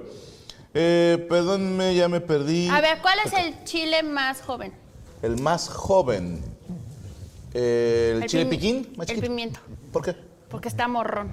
Eh, 0.73 1.25
perdónme, 1.27 1.93
ya 1.95 2.07
me 2.07 2.21
perdí. 2.21 2.69
A 2.69 2.79
ver, 2.79 2.99
¿cuál 3.01 3.19
es 3.25 3.33
el 3.33 3.63
chile 3.65 4.03
más 4.03 4.41
joven? 4.41 4.71
El 5.21 5.41
más 5.41 5.67
joven. 5.67 6.41
Eh, 7.53 8.19
el, 8.21 8.29
chile 8.29 8.45
pimi- 8.45 8.49
piquín. 8.49 8.93
más 8.95 9.09
El 9.09 9.15
chiquito. 9.15 9.27
pimiento. 9.27 9.59
¿Por 9.91 10.03
qué? 10.05 10.15
Porque 10.49 10.67
está 10.69 10.87
morrón. 10.87 11.31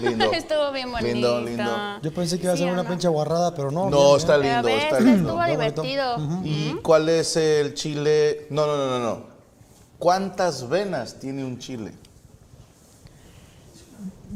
Lindo. 0.00 0.24
Estuvo 0.32 0.72
bien 0.72 0.90
bonito. 0.90 1.12
Lindo, 1.12 1.40
lindo. 1.40 2.00
Yo 2.02 2.14
pensé 2.14 2.38
que 2.38 2.44
iba 2.44 2.52
a 2.52 2.56
ser 2.56 2.68
¿o 2.68 2.72
una 2.72 2.82
no? 2.82 2.88
pinche 2.88 3.08
guarrada, 3.08 3.54
pero 3.54 3.70
no. 3.70 3.90
No, 3.90 4.04
bien, 4.06 4.16
está 4.16 4.38
lindo, 4.38 4.62
ves, 4.62 4.84
está 4.84 5.00
lindo. 5.00 5.28
estuvo 5.30 5.44
divertido. 5.44 6.16
¿Y 6.44 6.74
cuál 6.82 7.08
es 7.08 7.36
el 7.36 7.74
chile? 7.74 8.46
No, 8.50 8.66
no, 8.66 8.76
no, 8.76 8.86
no, 8.86 8.98
no. 8.98 9.22
¿Cuántas 9.98 10.68
venas 10.68 11.18
tiene 11.18 11.44
un 11.44 11.58
chile? 11.58 11.92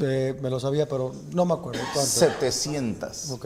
Eh, 0.01 0.37
me 0.41 0.49
lo 0.49 0.59
sabía, 0.59 0.87
pero 0.87 1.13
no 1.31 1.45
me 1.45 1.53
acuerdo 1.53 1.81
cuánto. 1.93 2.09
700. 2.09 3.31
Ok. 3.31 3.45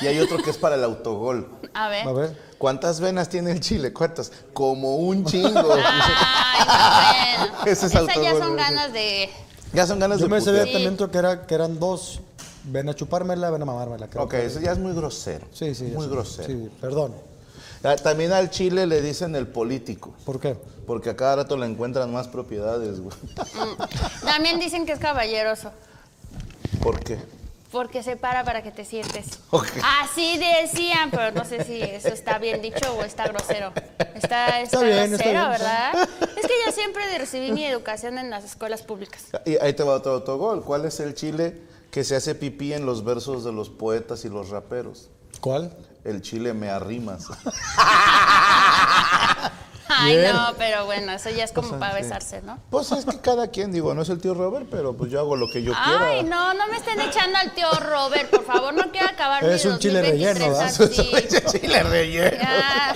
Y 0.00 0.06
hay 0.06 0.18
otro 0.18 0.38
que 0.38 0.50
es 0.50 0.56
para 0.56 0.76
el 0.76 0.84
autogol. 0.84 1.48
A 1.74 1.88
ver. 1.88 2.08
A 2.08 2.12
ver. 2.12 2.50
¿Cuántas 2.58 3.00
venas 3.00 3.28
tiene 3.28 3.52
el 3.52 3.60
chile? 3.60 3.92
¿Cuántas? 3.92 4.32
Como 4.52 4.96
un 4.96 5.24
chingo. 5.24 5.74
Ay, 5.74 6.62
no, 6.66 7.46
bueno. 7.46 7.58
Ese 7.66 7.86
es 7.86 7.94
Esas 7.94 8.14
ya 8.16 8.38
son 8.38 8.56
ganas 8.56 8.92
de. 8.92 9.30
Ya 9.72 9.86
son 9.86 9.98
ganas 9.98 10.18
Yo 10.18 10.24
de 10.26 10.30
me 10.30 10.40
sabía 10.40 10.60
putear. 10.64 10.82
también 10.82 11.10
que, 11.10 11.18
era, 11.18 11.46
que 11.46 11.54
eran 11.54 11.78
dos. 11.78 12.20
Ven 12.64 12.88
a 12.88 12.94
chupármela, 12.94 13.50
ven 13.50 13.62
a 13.62 13.64
mamármela. 13.64 14.08
creo 14.08 14.24
Ok, 14.24 14.32
que- 14.32 14.46
eso 14.46 14.60
ya 14.60 14.72
es 14.72 14.78
muy 14.78 14.92
grosero. 14.92 15.46
Sí, 15.52 15.74
sí. 15.74 15.84
Muy 15.84 16.04
sí. 16.04 16.10
grosero. 16.10 16.46
Sí, 16.48 16.70
perdón. 16.80 17.14
Ah, 17.82 17.96
También 17.96 18.32
al 18.32 18.50
chile 18.50 18.86
le 18.86 19.00
dicen 19.00 19.34
el 19.34 19.46
político. 19.46 20.12
¿Por 20.26 20.38
qué? 20.38 20.56
Porque 20.86 21.08
a 21.10 21.16
cada 21.16 21.36
rato 21.36 21.56
le 21.56 21.64
encuentran 21.66 22.12
más 22.12 22.28
propiedades, 22.28 23.00
güey. 23.00 23.16
Mm. 23.24 24.24
También 24.26 24.58
dicen 24.60 24.84
que 24.84 24.92
es 24.92 24.98
caballeroso. 24.98 25.70
¿Por 26.82 27.00
qué? 27.00 27.18
Porque 27.70 28.02
se 28.02 28.16
para 28.16 28.44
para 28.44 28.62
que 28.62 28.72
te 28.72 28.84
sientes. 28.84 29.38
Así 30.02 30.38
decían, 30.38 31.10
pero 31.10 31.32
no 31.32 31.44
sé 31.44 31.64
si 31.64 31.80
eso 31.80 32.08
está 32.08 32.38
bien 32.38 32.60
dicho 32.62 32.94
o 32.96 33.04
está 33.04 33.28
grosero. 33.28 33.72
Está, 34.14 34.60
está, 34.60 34.82
bien, 34.82 35.12
está 35.12 35.16
grosero, 35.16 35.30
bien. 35.30 35.50
¿verdad? 35.50 36.08
Es 36.36 36.46
que 36.46 36.54
yo 36.66 36.72
siempre 36.72 37.18
recibí 37.18 37.52
mi 37.52 37.64
educación 37.64 38.18
en 38.18 38.30
las 38.30 38.44
escuelas 38.44 38.82
públicas. 38.82 39.26
Y 39.44 39.56
ahí 39.58 39.72
te 39.72 39.82
va 39.82 39.94
otro 39.94 40.12
autogol. 40.12 40.64
¿Cuál 40.64 40.86
es 40.86 40.98
el 41.00 41.14
chile 41.14 41.60
que 41.90 42.02
se 42.02 42.16
hace 42.16 42.34
pipí 42.34 42.72
en 42.72 42.86
los 42.86 43.04
versos 43.04 43.44
de 43.44 43.52
los 43.52 43.70
poetas 43.70 44.24
y 44.24 44.28
los 44.28 44.50
raperos? 44.50 45.10
¿Cuál? 45.40 45.76
El 46.04 46.22
chile 46.22 46.54
me 46.54 46.70
arrimas. 46.70 47.26
Ay, 49.92 50.18
no, 50.32 50.54
pero 50.56 50.84
bueno, 50.86 51.12
eso 51.12 51.30
ya 51.30 51.44
es 51.44 51.52
como 51.52 51.78
para 51.78 51.96
sí. 51.96 52.02
besarse, 52.02 52.42
¿no? 52.42 52.58
Pues 52.70 52.92
es 52.92 53.04
que 53.04 53.18
cada 53.20 53.48
quien, 53.48 53.72
digo, 53.72 53.92
no 53.94 54.02
es 54.02 54.08
el 54.08 54.20
tío 54.20 54.34
Robert, 54.34 54.66
pero 54.70 54.94
pues 54.96 55.10
yo 55.10 55.20
hago 55.20 55.36
lo 55.36 55.46
que 55.52 55.62
yo 55.62 55.72
Ay, 55.76 56.20
quiera. 56.20 56.22
no, 56.22 56.54
no 56.54 56.66
me 56.68 56.76
estén 56.76 57.00
echando 57.00 57.38
al 57.38 57.52
tío 57.54 57.70
Robert, 57.80 58.30
por 58.30 58.44
favor, 58.44 58.72
no 58.74 58.90
quiero 58.90 59.08
acabar 59.08 59.44
Es 59.44 59.64
un 59.64 59.78
chile 59.78 60.00
2023 60.00 60.38
relleno, 60.38 60.58
¿verdad? 60.58 60.66
así. 61.44 61.58
chile 61.58 61.82
relleno. 61.82 62.36
Ya. 62.36 62.94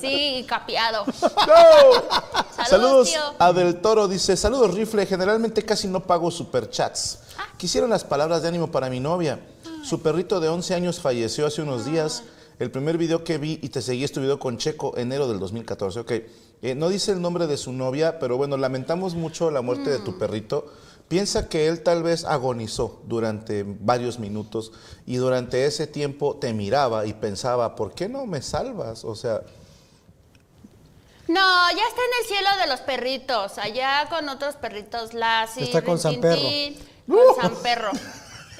Sí, 0.00 0.44
capeado. 0.48 1.04
¡No! 1.06 2.64
Saludos 2.64 3.10
tío. 3.10 3.34
a 3.38 3.52
Del 3.52 3.80
Toro, 3.80 4.08
dice, 4.08 4.36
saludos 4.36 4.74
rifle, 4.74 5.06
generalmente 5.06 5.64
casi 5.64 5.88
no 5.88 6.00
pago 6.00 6.30
superchats. 6.30 7.20
Ah. 7.38 7.46
Quisiera 7.56 7.86
unas 7.86 8.04
palabras 8.04 8.42
de 8.42 8.48
ánimo 8.48 8.70
para 8.70 8.88
mi 8.90 9.00
novia. 9.00 9.38
Su 9.84 10.02
perrito 10.02 10.40
de 10.40 10.48
11 10.48 10.74
años 10.74 11.00
falleció 11.00 11.46
hace 11.46 11.62
unos 11.62 11.84
días. 11.84 12.22
El 12.58 12.70
primer 12.70 12.96
video 12.96 13.22
que 13.22 13.36
vi 13.38 13.58
y 13.62 13.68
te 13.68 13.82
seguí 13.82 14.02
es 14.04 14.12
tu 14.12 14.20
video 14.20 14.38
con 14.38 14.56
Checo, 14.56 14.96
enero 14.96 15.28
del 15.28 15.38
2014. 15.38 16.00
Ok, 16.00 16.12
Eh, 16.62 16.74
no 16.74 16.88
dice 16.88 17.12
el 17.12 17.20
nombre 17.20 17.46
de 17.46 17.58
su 17.58 17.70
novia, 17.70 18.18
pero 18.18 18.38
bueno, 18.38 18.56
lamentamos 18.56 19.14
mucho 19.14 19.50
la 19.50 19.60
muerte 19.60 19.90
de 19.90 19.98
Mm. 19.98 20.04
tu 20.04 20.18
perrito. 20.18 20.72
Piensa 21.06 21.50
que 21.50 21.68
él 21.68 21.82
tal 21.82 22.02
vez 22.02 22.24
agonizó 22.24 23.02
durante 23.06 23.62
varios 23.66 24.18
minutos 24.18 24.72
y 25.04 25.16
durante 25.16 25.66
ese 25.66 25.86
tiempo 25.86 26.36
te 26.36 26.54
miraba 26.54 27.04
y 27.04 27.12
pensaba, 27.12 27.76
¿por 27.76 27.92
qué 27.94 28.08
no 28.08 28.24
me 28.24 28.40
salvas? 28.40 29.04
O 29.04 29.14
sea, 29.14 29.42
No, 31.28 31.34
ya 31.76 31.82
está 31.88 32.00
en 32.02 32.22
el 32.22 32.26
cielo 32.28 32.48
de 32.62 32.66
los 32.68 32.80
perritos, 32.80 33.58
allá 33.58 34.06
con 34.08 34.28
otros 34.30 34.54
perritos, 34.56 35.12
Lassie, 35.12 35.64
Está 35.64 35.82
con 35.82 35.98
San 35.98 36.16
Uh. 36.18 36.20
con 37.06 37.42
San 37.42 37.54
Perro. 37.62 37.90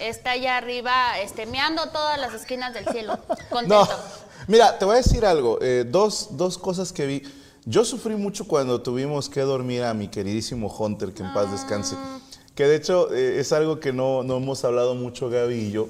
Está 0.00 0.32
allá 0.32 0.56
arriba, 0.56 1.18
este, 1.20 1.46
meando 1.46 1.88
todas 1.90 2.18
las 2.20 2.34
esquinas 2.34 2.74
del 2.74 2.86
cielo. 2.86 3.18
No, 3.28 3.36
Contento. 3.50 3.88
mira, 4.48 4.78
te 4.78 4.84
voy 4.84 4.94
a 4.94 4.98
decir 4.98 5.24
algo. 5.24 5.58
eh, 5.62 5.84
dos, 5.88 6.28
dos 6.36 6.58
cosas 6.58 6.92
que 6.92 7.06
vi. 7.06 7.22
Yo 7.64 7.84
sufrí 7.84 8.14
mucho 8.14 8.46
cuando 8.46 8.80
tuvimos 8.82 9.28
que 9.28 9.40
dormir 9.40 9.82
a 9.82 9.92
mi 9.94 10.08
queridísimo 10.08 10.68
Hunter, 10.68 11.12
que 11.12 11.22
en 11.22 11.32
paz 11.32 11.50
descanse. 11.50 11.96
Que 12.54 12.64
de 12.68 12.76
hecho 12.76 13.12
eh, 13.12 13.40
es 13.40 13.52
algo 13.52 13.80
que 13.80 13.92
no, 13.92 14.22
no 14.22 14.36
hemos 14.36 14.64
hablado 14.64 14.94
mucho 14.94 15.28
Gaby 15.28 15.54
y 15.54 15.70
yo, 15.72 15.88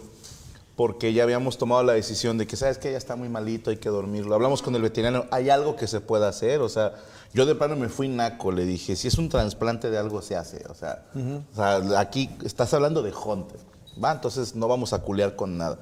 porque 0.75 1.13
ya 1.13 1.23
habíamos 1.23 1.59
tomado 1.59 1.83
la 1.83 1.93
decisión 1.93 2.39
de 2.39 2.47
que, 2.47 2.57
¿sabes 2.57 2.79
que 2.79 2.93
Ya 2.93 2.99
está 2.99 3.15
muy 3.17 3.29
malito, 3.29 3.71
hay 3.71 3.77
que 3.77 3.89
dormirlo. 3.89 4.35
Hablamos 4.35 4.63
con 4.63 4.75
el 4.75 4.83
veterinario, 4.83 5.27
¿hay 5.31 5.51
algo 5.51 5.77
que 5.77 5.87
se 5.87 6.01
pueda 6.01 6.29
hacer? 6.29 6.61
O 6.61 6.69
sea, 6.69 6.95
yo 7.35 7.45
de 7.47 7.55
plano 7.55 7.77
me 7.77 7.89
fui 7.91 8.09
naco, 8.09 8.51
le 8.53 8.65
dije, 8.65 8.97
si 8.97 9.09
es 9.09 9.19
un 9.19 9.29
trasplante 9.29 9.91
de 9.91 9.99
algo 9.99 10.23
se 10.23 10.35
hace. 10.37 10.65
O 10.71 10.75
sea, 10.75 11.05
o 11.15 11.55
sea, 11.57 12.01
aquí 12.01 12.31
estás 12.45 12.73
hablando 12.75 13.03
de 13.03 13.13
Hunter, 13.13 13.61
¿va? 14.03 14.13
Entonces 14.13 14.55
no 14.55 14.69
vamos 14.69 14.93
a 14.93 15.01
culear 15.03 15.37
con 15.37 15.57
nada. 15.59 15.79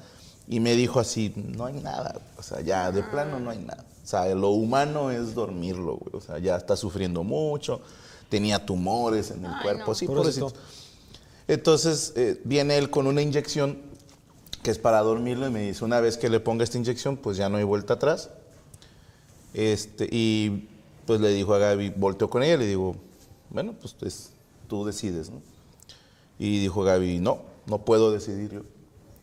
Y 0.47 0.59
me 0.59 0.75
dijo 0.75 0.99
así, 0.99 1.33
no 1.35 1.65
hay 1.65 1.73
nada, 1.73 2.21
o 2.37 2.43
sea, 2.43 2.61
ya 2.61 2.91
de 2.91 3.01
plano 3.03 3.39
no 3.39 3.49
hay 3.49 3.57
nada. 3.59 3.83
O 4.03 4.07
sea, 4.07 4.27
lo 4.35 4.49
humano 4.51 5.09
es 5.09 5.33
dormirlo, 5.33 5.95
güey. 5.97 6.15
O 6.15 6.21
sea, 6.21 6.37
ya 6.37 6.55
está 6.55 6.75
sufriendo 6.75 7.23
mucho, 7.23 7.81
tenía 8.29 8.63
tumores 8.63 9.31
en 9.31 9.43
el 9.45 9.51
cuerpo, 9.63 9.95
sí, 9.95 10.05
Pobrecito. 10.05 10.61
Entonces 11.47 12.13
eh, 12.15 12.39
viene 12.43 12.77
él 12.77 12.89
con 12.91 13.07
una 13.07 13.21
inyección 13.21 13.79
que 14.61 14.71
es 14.71 14.77
para 14.79 14.99
dormirlo 15.01 15.47
y 15.47 15.51
me 15.51 15.61
dice, 15.61 15.83
una 15.85 15.99
vez 15.99 16.17
que 16.17 16.29
le 16.29 16.39
ponga 16.39 16.63
esta 16.63 16.77
inyección, 16.77 17.17
pues 17.17 17.37
ya 17.37 17.49
no 17.49 17.57
hay 17.57 17.63
vuelta 17.63 17.95
atrás. 17.95 18.29
Este, 19.53 20.07
y 20.11 20.67
pues 21.05 21.21
le 21.21 21.29
dijo 21.29 21.53
a 21.53 21.59
Gaby, 21.59 21.89
volteó 21.95 22.29
con 22.29 22.43
ella, 22.43 22.57
le 22.57 22.67
digo, 22.67 22.95
bueno, 23.49 23.73
pues 23.79 23.95
es- 24.01 24.31
tú 24.67 24.85
decides, 24.85 25.29
¿no? 25.29 25.41
Y 26.39 26.59
dijo 26.59 26.83
Gaby, 26.83 27.19
no, 27.19 27.39
no 27.65 27.83
puedo 27.85 28.11
decidir 28.11 28.51
yo. 28.51 28.61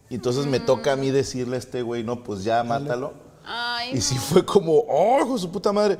Y 0.08 0.16
entonces 0.16 0.46
me 0.46 0.60
toca 0.60 0.92
a 0.92 0.96
mí 0.96 1.10
decirle 1.10 1.56
a 1.56 1.58
este 1.58 1.82
güey, 1.82 2.04
no, 2.04 2.22
pues 2.22 2.44
ya 2.44 2.62
mátalo. 2.62 3.14
Ay, 3.44 3.96
Y 3.96 4.00
sí 4.00 4.16
fue 4.16 4.44
como, 4.44 4.84
oh, 4.88 5.18
hijo 5.20 5.34
de 5.34 5.40
su 5.40 5.50
puta 5.50 5.72
madre. 5.72 5.98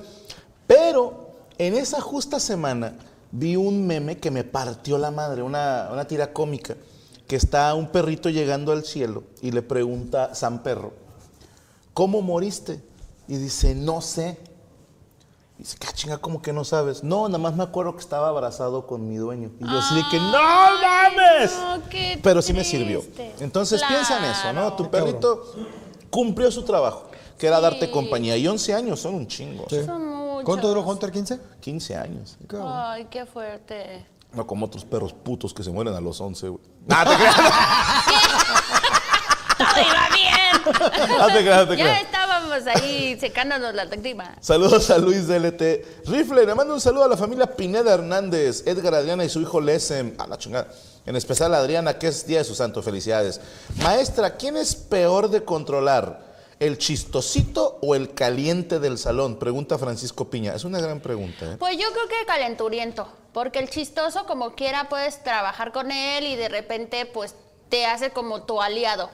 Pero 0.66 1.30
en 1.58 1.74
esa 1.74 2.00
justa 2.00 2.38
semana 2.38 2.94
vi 3.30 3.56
un 3.56 3.86
meme 3.86 4.18
que 4.18 4.30
me 4.30 4.44
partió 4.44 4.98
la 4.98 5.10
madre, 5.10 5.42
una, 5.42 5.88
una 5.90 6.06
tira 6.06 6.32
cómica, 6.32 6.76
que 7.26 7.36
está 7.36 7.72
un 7.74 7.88
perrito 7.88 8.28
llegando 8.28 8.72
al 8.72 8.84
cielo 8.84 9.24
y 9.40 9.50
le 9.50 9.62
pregunta 9.62 10.34
San 10.34 10.62
Perro, 10.62 10.92
¿cómo 11.94 12.20
moriste? 12.20 12.82
Y 13.28 13.36
dice, 13.36 13.74
no 13.74 14.02
sé. 14.02 14.38
Y 15.58 15.62
dice, 15.62 15.76
¿qué 15.78 15.88
chinga? 15.92 16.18
¿Cómo 16.18 16.42
que 16.42 16.52
no 16.52 16.64
sabes? 16.64 17.04
No, 17.04 17.28
nada 17.28 17.38
más 17.38 17.54
me 17.54 17.62
acuerdo 17.62 17.94
que 17.94 18.00
estaba 18.00 18.28
abrazado 18.28 18.86
con 18.86 19.08
mi 19.08 19.16
dueño. 19.16 19.50
Y 19.60 19.64
yo 19.64 19.78
así 19.78 19.94
de 19.94 20.02
que, 20.10 20.18
¡no 20.18 20.32
mames! 20.32 21.52
no, 21.58 21.88
qué 21.88 22.18
Pero 22.22 22.42
sí 22.42 22.52
me 22.52 22.64
sirvió. 22.64 23.02
Entonces 23.40 23.82
piensa 23.86 24.18
en 24.18 24.24
eso, 24.24 24.52
¿no? 24.52 24.60
Claro. 24.60 24.76
Tu 24.76 24.90
perrito 24.90 25.54
cumplió 26.10 26.50
su 26.50 26.64
trabajo, 26.64 27.10
que 27.38 27.46
era 27.46 27.60
darte 27.60 27.90
compañía. 27.90 28.36
Y 28.36 28.46
11 28.48 28.74
años 28.74 29.00
son 29.00 29.14
un 29.14 29.26
chingo. 29.26 29.64
Sí. 29.68 29.84
Son 29.84 30.06
muchos. 30.06 30.44
¿Cuánto 30.44 30.68
duró 30.68 30.82
Hunter? 30.82 31.12
¿15? 31.12 31.38
15 31.60 31.96
años. 31.96 32.36
Ay, 32.64 33.06
qué 33.10 33.26
fuerte. 33.26 34.06
No 34.32 34.46
como 34.46 34.66
otros 34.66 34.84
perros 34.84 35.12
putos 35.12 35.52
que 35.52 35.62
se 35.62 35.70
mueren 35.70 35.94
a 35.94 36.00
los 36.00 36.20
11, 36.20 36.48
güey. 36.48 36.62
¡Ah, 36.88 37.04
te 37.04 37.14
creas! 37.16 37.36
Todo 39.58 39.80
iba 39.80 40.08
bien. 40.14 40.62
¡Ah, 41.20 41.26
te 41.26 41.42
creas, 41.42 41.68
te 41.68 41.76
ya 41.76 41.84
creas! 41.84 42.10
Estábamos 42.54 42.82
ahí 42.82 43.18
secándonos 43.18 43.74
la 43.74 43.84
lágrima. 43.84 44.36
Saludos 44.40 44.90
a 44.90 44.98
Luis 44.98 45.26
DLT. 45.26 46.06
Rifle, 46.06 46.46
le 46.46 46.54
mando 46.54 46.74
un 46.74 46.80
saludo 46.80 47.04
a 47.04 47.08
la 47.08 47.16
familia 47.16 47.46
Pineda 47.46 47.94
Hernández, 47.94 48.66
Edgar 48.66 48.94
Adriana 48.94 49.24
y 49.24 49.28
su 49.28 49.40
hijo 49.40 49.60
Lesem. 49.60 50.14
A 50.18 50.26
la 50.26 50.38
chingada. 50.38 50.68
En 51.06 51.16
especial 51.16 51.54
a 51.54 51.58
Adriana, 51.58 51.98
que 51.98 52.08
es 52.08 52.26
día 52.26 52.38
de 52.38 52.44
su 52.44 52.54
santo. 52.54 52.82
Felicidades. 52.82 53.40
Maestra, 53.82 54.36
¿quién 54.36 54.56
es 54.56 54.74
peor 54.74 55.30
de 55.30 55.44
controlar? 55.44 56.32
¿El 56.60 56.78
chistosito 56.78 57.78
o 57.82 57.94
el 57.96 58.14
caliente 58.14 58.78
del 58.78 58.96
salón? 58.96 59.38
Pregunta 59.38 59.78
Francisco 59.78 60.30
Piña. 60.30 60.54
Es 60.54 60.64
una 60.64 60.80
gran 60.80 61.00
pregunta, 61.00 61.52
¿eh? 61.52 61.56
Pues 61.58 61.76
yo 61.76 61.90
creo 61.92 62.06
que 62.06 62.26
calenturiento, 62.26 63.08
porque 63.32 63.58
el 63.58 63.68
chistoso 63.68 64.26
como 64.26 64.54
quiera 64.54 64.88
puedes 64.88 65.24
trabajar 65.24 65.72
con 65.72 65.90
él 65.90 66.24
y 66.24 66.36
de 66.36 66.48
repente 66.48 67.04
pues 67.06 67.34
te 67.68 67.84
hace 67.84 68.10
como 68.10 68.42
tu 68.42 68.62
aliado. 68.62 69.10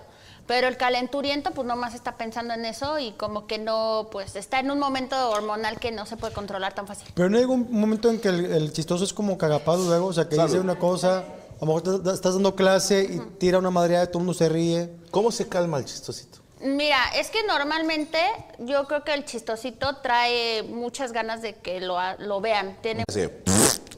Pero 0.49 0.67
el 0.67 0.77
calenturiento 0.77 1.53
pues 1.53 1.69
nomás 1.69 1.95
está 1.95 2.17
pensando 2.17 2.55
en 2.55 2.65
eso 2.65 2.99
y 2.99 3.13
como 3.13 3.47
que 3.47 3.59
no, 3.59 4.09
pues 4.11 4.35
está 4.35 4.59
en 4.59 4.71
un 4.73 4.79
momento 4.81 5.31
hormonal 5.31 5.79
que 5.79 5.93
no 5.93 6.07
se 6.07 6.17
puede 6.17 6.33
controlar 6.33 6.75
tan 6.75 6.87
fácil. 6.89 7.07
Pero 7.15 7.29
no 7.31 7.37
hay 7.37 7.43
algún 7.43 7.69
momento 7.71 8.09
en 8.11 8.19
que 8.19 8.29
el, 8.29 8.45
el 8.47 8.73
chistoso 8.73 9.05
es 9.05 9.13
como 9.13 9.37
cagapado 9.39 9.85
luego, 9.87 10.07
o 10.07 10.13
sea, 10.13 10.27
que 10.29 10.37
dice 10.43 10.59
una 10.59 10.79
cosa, 10.79 11.19
a 11.19 11.65
lo 11.65 11.67
mejor 11.75 12.03
te- 12.03 12.11
estás 12.13 12.33
dando 12.35 12.57
clase 12.57 13.03
y 13.05 13.21
tira 13.39 13.59
una 13.59 13.71
madreada 13.71 14.05
y 14.05 14.07
todo 14.09 14.19
el 14.21 14.25
mundo 14.25 14.35
se 14.39 14.49
ríe. 14.49 14.91
¿Cómo 15.11 15.31
se 15.31 15.49
calma 15.49 15.77
el 15.79 15.85
chistosito? 15.85 16.39
Mira, 16.61 16.97
es 17.15 17.31
que 17.31 17.45
normalmente 17.47 18.19
yo 18.59 18.87
creo 18.89 19.05
que 19.05 19.15
el 19.15 19.25
chistosito 19.27 19.99
trae 19.99 20.63
muchas 20.65 21.13
ganas 21.13 21.41
de 21.43 21.55
que 21.57 21.81
lo, 21.81 21.99
lo 22.19 22.41
vean. 22.41 22.77
Tiene... 22.81 23.05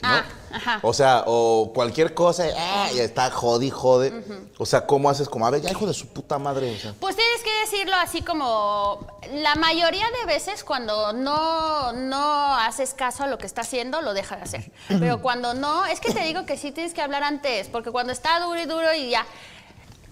¿no? 0.02 0.08
Ah, 0.08 0.24
ajá. 0.52 0.80
O 0.82 0.92
sea, 0.92 1.24
o 1.26 1.72
cualquier 1.74 2.14
cosa, 2.14 2.44
ah, 2.56 2.88
ya 2.94 3.02
está 3.02 3.30
jode 3.30 3.66
y 3.66 3.70
jode. 3.70 4.12
O 4.58 4.66
sea, 4.66 4.86
¿cómo 4.86 5.10
haces? 5.10 5.28
Como, 5.28 5.46
a 5.46 5.50
ver, 5.50 5.60
ya 5.62 5.70
hijo 5.70 5.86
de 5.86 5.94
su 5.94 6.08
puta 6.08 6.38
madre. 6.38 6.74
O 6.74 6.78
sea, 6.78 6.94
Pues 6.98 7.16
tienes 7.16 7.42
que 7.42 7.50
decirlo 7.64 7.96
así 7.96 8.22
como 8.22 9.06
la 9.32 9.54
mayoría 9.56 10.06
de 10.20 10.26
veces 10.26 10.64
cuando 10.64 11.12
no, 11.12 11.92
no 11.92 12.56
haces 12.56 12.94
caso 12.94 13.24
a 13.24 13.26
lo 13.26 13.38
que 13.38 13.46
está 13.46 13.60
haciendo, 13.62 14.00
lo 14.02 14.14
deja 14.14 14.36
de 14.36 14.42
hacer. 14.42 14.72
Pero 14.88 15.20
cuando 15.22 15.54
no, 15.54 15.86
es 15.86 16.00
que 16.00 16.12
te 16.12 16.20
digo 16.20 16.46
que 16.46 16.56
sí 16.56 16.72
tienes 16.72 16.94
que 16.94 17.02
hablar 17.02 17.22
antes, 17.22 17.68
porque 17.68 17.90
cuando 17.90 18.12
está 18.12 18.40
duro 18.40 18.60
y 18.60 18.66
duro 18.66 18.92
y 18.94 19.10
ya 19.10 19.26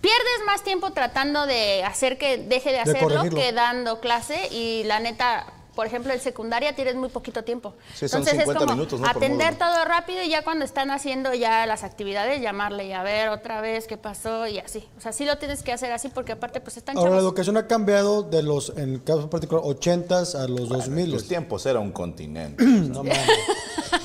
pierdes 0.00 0.44
más 0.46 0.62
tiempo 0.62 0.92
tratando 0.92 1.46
de 1.46 1.82
hacer 1.84 2.18
que 2.18 2.38
deje 2.38 2.70
de 2.70 2.78
hacerlo 2.80 3.08
corregirlo. 3.08 3.38
que 3.40 3.52
dando 3.52 4.00
clase 4.00 4.48
y 4.52 4.84
la 4.84 5.00
neta, 5.00 5.46
por 5.78 5.86
ejemplo, 5.86 6.12
en 6.12 6.18
secundaria 6.18 6.74
tienes 6.74 6.96
muy 6.96 7.08
poquito 7.08 7.44
tiempo. 7.44 7.72
Sí, 7.94 8.08
son 8.08 8.22
Entonces 8.22 8.32
50 8.32 8.52
es 8.52 8.58
como 8.58 8.74
minutos, 8.74 9.00
atender 9.06 9.56
todo 9.56 9.84
rápido 9.84 10.24
y 10.24 10.28
ya 10.28 10.42
cuando 10.42 10.64
están 10.64 10.90
haciendo 10.90 11.32
ya 11.34 11.66
las 11.66 11.84
actividades, 11.84 12.42
llamarle 12.42 12.88
y 12.88 12.92
a 12.92 13.04
ver 13.04 13.28
otra 13.28 13.60
vez 13.60 13.86
qué 13.86 13.96
pasó 13.96 14.48
y 14.48 14.58
así. 14.58 14.88
O 14.98 15.00
sea, 15.00 15.12
sí 15.12 15.24
lo 15.24 15.38
tienes 15.38 15.62
que 15.62 15.70
hacer 15.70 15.92
así 15.92 16.08
porque 16.08 16.32
aparte 16.32 16.60
pues 16.60 16.78
están 16.78 16.98
Ahora, 16.98 17.12
la 17.12 17.18
educación 17.18 17.56
ha 17.58 17.68
cambiado 17.68 18.24
de 18.24 18.42
los, 18.42 18.70
en 18.70 18.94
el 18.94 19.04
caso 19.04 19.30
particular, 19.30 19.62
80s 19.62 20.34
a 20.34 20.48
los 20.48 20.68
2000. 20.68 21.12
tus 21.12 21.28
tiempos 21.28 21.64
era 21.64 21.78
un 21.78 21.92
continente. 21.92 22.64
No 22.88 23.04
mames. 23.04 23.28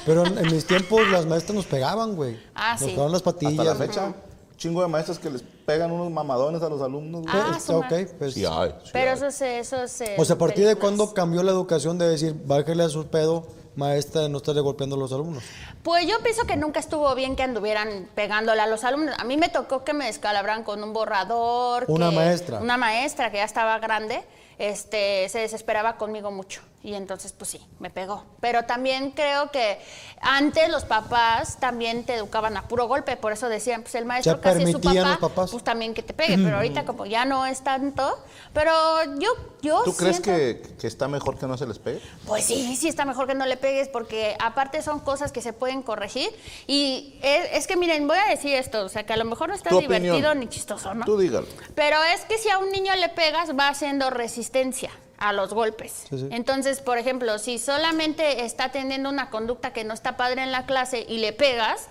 Pero 0.05 0.27
en, 0.27 0.37
en 0.37 0.51
mis 0.53 0.67
tiempos 0.67 1.01
las 1.09 1.25
maestras 1.25 1.55
nos 1.55 1.65
pegaban, 1.65 2.15
güey. 2.15 2.39
Ah, 2.53 2.73
nos 2.73 2.81
sí. 2.81 2.85
pegaban 2.89 3.11
las 3.11 3.23
patillas. 3.23 3.57
Hasta 3.57 3.63
la 3.63 3.75
fecha, 3.75 4.13
chingo 4.57 4.81
de 4.81 4.87
maestros 4.87 5.19
que 5.19 5.29
les 5.29 5.41
pegan 5.65 5.91
unos 5.91 6.09
mamadones 6.11 6.61
a 6.61 6.69
los 6.69 6.81
alumnos. 6.81 7.23
Ah, 7.27 7.47
Pues, 7.51 7.63
su 7.63 7.75
ok, 7.75 7.93
pues. 8.19 8.33
Sí 8.33 8.45
hay, 8.45 8.69
sí 8.83 8.89
Pero 8.93 9.11
hay. 9.11 9.17
eso 9.17 9.31
se, 9.31 9.59
eso 9.59 9.87
se. 9.87 10.15
O 10.19 10.25
sea, 10.25 10.35
¿a 10.35 10.39
partir 10.39 10.65
de 10.67 10.75
cuándo 10.75 11.13
cambió 11.13 11.43
la 11.43 11.51
educación 11.51 11.97
de 11.97 12.07
decir, 12.09 12.35
bájale 12.45 12.83
a 12.83 12.89
su 12.89 13.07
pedo, 13.07 13.45
maestra, 13.75 14.21
de 14.21 14.29
no 14.29 14.37
estarle 14.37 14.61
golpeando 14.61 14.95
a 14.95 14.99
los 14.99 15.11
alumnos? 15.11 15.43
Pues 15.83 16.05
yo 16.07 16.19
pienso 16.21 16.45
que 16.45 16.55
nunca 16.55 16.79
estuvo 16.79 17.13
bien 17.15 17.35
que 17.35 17.43
anduvieran 17.43 18.07
pegándole 18.15 18.61
a 18.61 18.67
los 18.67 18.83
alumnos. 18.83 19.15
A 19.19 19.23
mí 19.23 19.35
me 19.37 19.49
tocó 19.49 19.83
que 19.83 19.93
me 19.93 20.05
descalabraran 20.05 20.63
con 20.63 20.83
un 20.83 20.93
borrador. 20.93 21.85
Una 21.87 22.09
que- 22.09 22.15
maestra. 22.15 22.59
Una 22.59 22.77
maestra 22.77 23.31
que 23.31 23.37
ya 23.37 23.43
estaba 23.45 23.79
grande, 23.79 24.23
este, 24.59 25.27
se 25.29 25.39
desesperaba 25.39 25.97
conmigo 25.97 26.31
mucho. 26.31 26.61
Y 26.85 26.95
entonces, 26.95 27.31
pues 27.31 27.49
sí, 27.51 27.65
me 27.79 27.89
pegó. 27.89 28.25
Pero 28.41 28.65
también 28.65 29.11
creo 29.11 29.49
que 29.51 29.79
antes 30.19 30.67
los 30.69 30.83
papás 30.83 31.57
también 31.57 32.03
te 32.03 32.15
educaban 32.15 32.57
a 32.57 32.67
puro 32.67 32.87
golpe. 32.89 33.15
Por 33.15 33.31
eso 33.31 33.47
decían, 33.47 33.83
pues 33.83 33.95
el 33.95 34.03
maestro 34.03 34.35
Ya 34.35 34.41
casi 34.41 34.63
es 34.63 34.71
su 34.73 34.81
papá, 34.81 34.93
los 34.93 35.17
papás. 35.17 35.51
pues 35.51 35.63
también 35.63 35.93
que 35.93 36.03
te 36.03 36.13
pegue. 36.13 36.37
Pero 36.37 36.57
ahorita 36.57 36.83
como 36.85 37.05
ya 37.05 37.23
no 37.23 37.45
es 37.45 37.63
tanto. 37.63 38.17
Pero 38.53 38.71
yo, 39.17 39.29
yo 39.61 39.81
¿Tú 39.83 39.95
crees 39.95 40.17
siento- 40.17 40.31
que, 40.69 40.75
que 40.77 40.87
está 40.87 41.07
mejor 41.07 41.37
que 41.39 41.47
no 41.47 41.57
se 41.57 41.65
les 41.65 41.79
pegue? 41.79 42.01
pues 42.27 42.43
sí, 42.43 42.75
sí 42.75 42.89
está 42.89 43.05
mejor 43.05 43.27
que 43.27 43.35
no 43.35 43.45
le 43.45 43.55
pegues 43.55 43.87
porque 43.87 44.35
aparte 44.41 44.81
son 44.81 44.99
cosas 44.99 45.31
que 45.31 45.41
se 45.41 45.53
pueden 45.53 45.83
corregir 45.83 46.29
y 46.67 47.17
es, 47.23 47.47
es 47.53 47.67
que 47.67 47.77
miren, 47.77 48.07
voy 48.07 48.17
a 48.17 48.29
decir 48.29 48.53
esto, 48.55 48.81
o 48.83 48.89
sea 48.89 49.05
que 49.05 49.13
a 49.13 49.17
lo 49.17 49.23
mejor 49.25 49.47
no 49.47 49.55
está 49.55 49.69
Tu 49.69 49.79
divertido 49.79 50.15
opinión. 50.15 50.39
ni 50.39 50.47
chistoso, 50.47 50.93
¿no? 50.93 51.05
Tú 51.05 51.17
dígalo. 51.17 51.47
Pero 51.75 51.95
es 52.13 52.21
que 52.25 52.37
si 52.37 52.49
a 52.49 52.57
un 52.57 52.71
niño 52.71 52.93
le 52.97 53.07
pegas 53.09 53.57
va 53.57 53.69
haciendo 53.69 54.09
resistencia 54.09 54.91
a 55.17 55.33
los 55.33 55.53
golpes. 55.53 56.05
Sí, 56.09 56.17
sí. 56.17 56.27
Entonces, 56.31 56.81
por 56.81 56.97
ejemplo, 56.97 57.37
si 57.39 57.59
solamente 57.59 58.45
está 58.45 58.71
teniendo 58.71 59.09
una 59.09 59.29
conducta 59.29 59.73
que 59.73 59.83
no 59.83 59.93
está 59.93 60.17
padre 60.17 60.43
en 60.43 60.51
la 60.51 60.65
clase 60.65 61.05
y 61.07 61.19
le 61.19 61.33
pegas, 61.33 61.87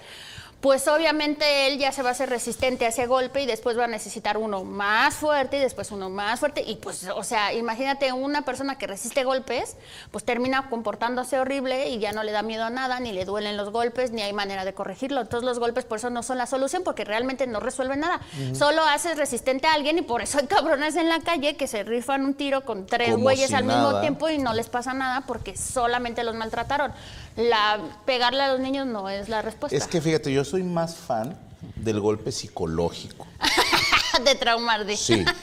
pues 0.62 0.86
obviamente 0.86 1.66
él 1.66 1.78
ya 1.78 1.90
se 1.90 2.02
va 2.02 2.10
a 2.10 2.12
hacer 2.12 2.30
resistente 2.30 2.86
a 2.86 2.88
ese 2.88 3.06
golpe 3.06 3.42
y 3.42 3.46
después 3.46 3.76
va 3.76 3.84
a 3.84 3.88
necesitar 3.88 4.36
uno 4.38 4.62
más 4.62 5.16
fuerte 5.16 5.56
y 5.56 5.60
después 5.60 5.90
uno 5.90 6.08
más 6.08 6.38
fuerte. 6.38 6.62
Y 6.64 6.76
pues, 6.76 7.08
o 7.16 7.24
sea, 7.24 7.52
imagínate 7.52 8.12
una 8.12 8.42
persona 8.44 8.78
que 8.78 8.86
resiste 8.86 9.24
golpes, 9.24 9.76
pues 10.12 10.22
termina 10.22 10.70
comportándose 10.70 11.40
horrible 11.40 11.88
y 11.88 11.98
ya 11.98 12.12
no 12.12 12.22
le 12.22 12.30
da 12.30 12.42
miedo 12.42 12.62
a 12.62 12.70
nada, 12.70 13.00
ni 13.00 13.10
le 13.10 13.24
duelen 13.24 13.56
los 13.56 13.70
golpes, 13.70 14.12
ni 14.12 14.22
hay 14.22 14.32
manera 14.32 14.64
de 14.64 14.72
corregirlo. 14.72 15.20
Entonces 15.20 15.44
los 15.44 15.58
golpes 15.58 15.84
por 15.84 15.98
eso 15.98 16.10
no 16.10 16.22
son 16.22 16.38
la 16.38 16.46
solución 16.46 16.84
porque 16.84 17.04
realmente 17.04 17.48
no 17.48 17.58
resuelven 17.58 17.98
nada. 17.98 18.20
Solo 18.54 18.84
haces 18.84 19.16
resistente 19.16 19.66
a 19.66 19.74
alguien 19.74 19.98
y 19.98 20.02
por 20.02 20.22
eso 20.22 20.38
hay 20.38 20.46
cabrones 20.46 20.94
en 20.94 21.08
la 21.08 21.18
calle 21.18 21.56
que 21.56 21.66
se 21.66 21.82
rifan 21.82 22.24
un 22.24 22.34
tiro 22.34 22.64
con 22.64 22.86
tres 22.86 23.10
Como 23.10 23.24
güeyes 23.24 23.48
si 23.48 23.54
al 23.56 23.64
mismo 23.64 24.00
tiempo 24.00 24.28
y 24.28 24.38
no 24.38 24.54
les 24.54 24.68
pasa 24.68 24.94
nada 24.94 25.22
porque 25.26 25.56
solamente 25.56 26.22
los 26.22 26.36
maltrataron. 26.36 26.92
La, 27.36 27.78
pegarle 28.04 28.42
a 28.42 28.52
los 28.52 28.60
niños 28.60 28.86
no 28.86 29.08
es 29.08 29.28
la 29.28 29.42
respuesta. 29.42 29.76
Es 29.76 29.86
que 29.86 30.00
fíjate, 30.00 30.32
yo 30.32 30.44
soy 30.44 30.62
más 30.62 30.96
fan 30.96 31.36
del 31.76 32.00
golpe 32.00 32.32
psicológico. 32.32 33.26
de 34.24 34.34
traumar, 34.34 34.84
dice. 34.84 35.16
Sí. 35.16 35.24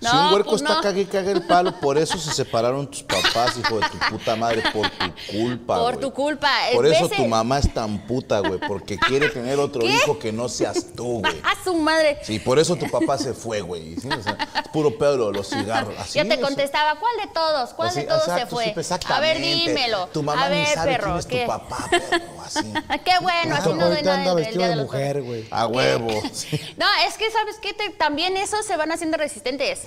No, 0.00 0.10
si 0.10 0.16
un 0.16 0.32
huerco 0.34 0.50
pues 0.50 0.62
está 0.62 0.74
no. 0.74 0.80
cague 0.82 1.06
cague 1.06 1.30
el 1.32 1.42
palo, 1.42 1.72
por 1.80 1.96
eso 1.96 2.18
se 2.18 2.32
separaron 2.32 2.88
tus 2.90 3.02
papás, 3.04 3.56
hijo 3.56 3.80
de 3.80 3.88
tu 3.88 3.98
puta 4.10 4.36
madre, 4.36 4.62
por 4.72 4.88
tu 4.90 5.32
culpa. 5.32 5.76
Por 5.78 5.92
güey. 5.94 6.00
tu 6.00 6.12
culpa. 6.12 6.50
Por 6.74 6.86
eso 6.86 7.08
tu 7.08 7.26
mamá 7.26 7.58
es 7.58 7.72
tan 7.72 8.06
puta, 8.06 8.40
güey, 8.40 8.58
porque 8.60 8.98
quiere 8.98 9.28
tener 9.30 9.58
otro 9.58 9.80
¿Qué? 9.82 9.88
hijo 9.88 10.18
que 10.18 10.30
no 10.30 10.48
seas 10.48 10.88
tú, 10.94 11.20
güey. 11.20 11.40
A 11.42 11.64
su 11.64 11.74
madre. 11.74 12.18
Sí, 12.22 12.38
por 12.38 12.58
eso 12.58 12.76
tu 12.76 12.90
papá 12.90 13.16
se 13.16 13.32
fue, 13.32 13.60
güey. 13.60 13.96
¿sí? 13.96 14.08
O 14.08 14.22
sea, 14.22 14.36
es 14.62 14.68
puro 14.68 14.96
pedo 14.98 15.28
de 15.30 15.38
los 15.38 15.48
cigarros. 15.48 15.94
Así 15.98 16.18
Yo 16.18 16.28
te 16.28 16.34
es. 16.34 16.40
contestaba, 16.40 16.98
¿cuál 17.00 17.12
de 17.16 17.32
todos? 17.32 17.70
¿Cuál 17.70 17.88
Así, 17.88 18.00
de 18.00 18.06
todos 18.06 18.24
se 18.24 18.46
fue? 18.46 18.64
sí, 18.64 18.70
a 18.70 18.74
ver, 18.74 18.78
exactamente. 18.80 19.40
dímelo. 19.40 20.06
Tu 20.12 20.22
mamá 20.22 20.44
a 20.44 20.48
ver, 20.48 20.68
ni 20.68 20.74
sabe 20.74 20.92
perro, 20.92 21.04
quién 21.06 21.18
es 21.18 21.26
¿qué? 21.26 21.40
tu 21.42 21.46
papá, 21.46 21.88
perro, 21.90 22.42
así. 22.44 22.72
Ah, 22.88 22.98
Qué 22.98 23.12
bueno, 23.20 23.54
así 23.54 23.64
Porque 23.64 23.78
no 23.78 23.88
doy 23.88 24.02
nada 24.02 24.18
anda 24.18 24.34
vestido 24.34 24.68
de 24.68 24.76
mujer, 24.76 25.22
güey. 25.22 25.46
A 25.50 25.66
huevo. 25.66 26.08
sí. 26.32 26.60
No, 26.76 26.86
es 27.06 27.16
que 27.16 27.30
sabes 27.30 27.56
que 27.56 27.72
también 28.12 28.36
esos 28.36 28.66
se 28.66 28.76
van 28.76 28.92
haciendo 28.92 29.16
resistentes. 29.16 29.84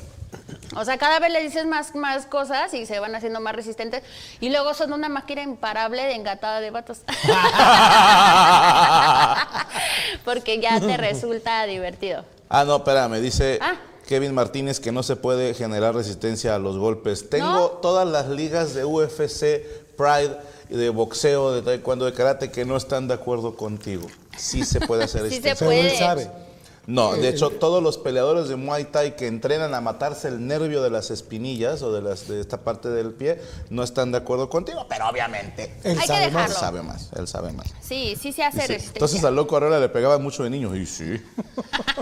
O 0.76 0.84
sea, 0.84 0.98
cada 0.98 1.20
vez 1.20 1.32
le 1.32 1.44
dices 1.44 1.68
más, 1.68 1.94
más 1.94 2.26
cosas 2.26 2.74
y 2.74 2.88
se 2.88 2.98
van 3.00 3.14
haciendo 3.14 3.40
más 3.40 3.56
resistentes. 3.56 4.02
Y 4.40 4.50
luego 4.50 4.74
son 4.74 4.94
una 4.94 5.10
máquina 5.10 5.44
imparable 5.44 6.02
de 6.04 6.16
engatada 6.16 6.60
de 6.60 6.72
vatos. 6.72 7.02
Porque 10.26 10.60
ya 10.60 10.80
te 10.80 10.98
resulta 10.98 11.66
divertido. 11.68 12.26
Ah, 12.50 12.64
no, 12.66 12.78
espérame, 12.78 13.22
dice 13.22 13.60
Ah. 13.62 13.76
Kevin 14.08 14.34
Martínez 14.34 14.80
que 14.80 14.92
no 14.92 15.04
se 15.04 15.16
puede 15.16 15.54
generar 15.54 15.94
resistencia 15.94 16.56
a 16.56 16.60
los 16.60 16.80
golpes. 16.80 17.30
Tengo 17.30 17.46
¿No? 17.48 17.68
todas 17.68 18.08
las 18.08 18.28
ligas 18.30 18.74
de 18.74 18.86
UFC, 18.86 19.62
Pride, 19.96 20.36
de 20.70 20.90
boxeo, 20.90 21.54
de 21.54 21.62
taekwondo, 21.62 22.06
de 22.06 22.14
karate 22.14 22.50
que 22.52 22.66
no 22.66 22.76
están 22.76 23.08
de 23.08 23.14
acuerdo 23.14 23.56
contigo. 23.56 24.08
Sí 24.36 24.66
se 24.66 24.82
puede 24.82 25.04
hacer 25.04 25.22
Sí 25.30 25.40
resistencia. 25.40 25.56
se 25.56 25.66
Pero 25.66 25.72
él 25.72 25.86
puede. 25.88 26.00
sabe. 26.00 26.45
No, 26.88 27.14
de 27.14 27.30
hecho, 27.30 27.50
todos 27.50 27.82
los 27.82 27.98
peleadores 27.98 28.48
de 28.48 28.56
Muay 28.56 28.86
Thai 28.86 29.16
que 29.16 29.28
entrenan 29.28 29.74
a 29.74 29.82
matarse 29.82 30.28
el 30.28 30.46
nervio 30.46 30.84
de 30.84 30.90
las 30.92 31.10
espinillas 31.10 31.82
o 31.82 31.92
de, 31.92 32.02
las, 32.02 32.28
de 32.28 32.40
esta 32.40 32.58
parte 32.62 32.90
del 32.90 33.12
pie 33.12 33.42
no 33.70 33.82
están 33.84 34.12
de 34.12 34.20
acuerdo 34.20 34.50
contigo, 34.50 34.86
pero 34.88 35.08
obviamente 35.10 35.74
Él 35.84 35.98
Hay 35.98 36.02
que 36.02 36.08
sabe 36.08 36.26
él 36.26 36.32
más. 36.32 36.50
dejarlo. 36.50 36.60
sabe 36.68 36.82
más, 36.84 37.10
él 37.16 37.28
sabe 37.28 37.52
más. 37.54 37.68
Sí, 37.82 38.16
sí 38.22 38.32
se 38.32 38.44
hace 38.44 38.60
resistencia. 38.60 38.92
entonces 38.94 39.24
al 39.24 39.36
loco 39.36 39.58
Arreola 39.58 39.80
le 39.80 39.90
pegaban 39.90 40.22
mucho 40.22 40.44
de 40.44 40.50
niño. 40.52 40.76
Y 40.76 40.86
sí. 40.86 41.22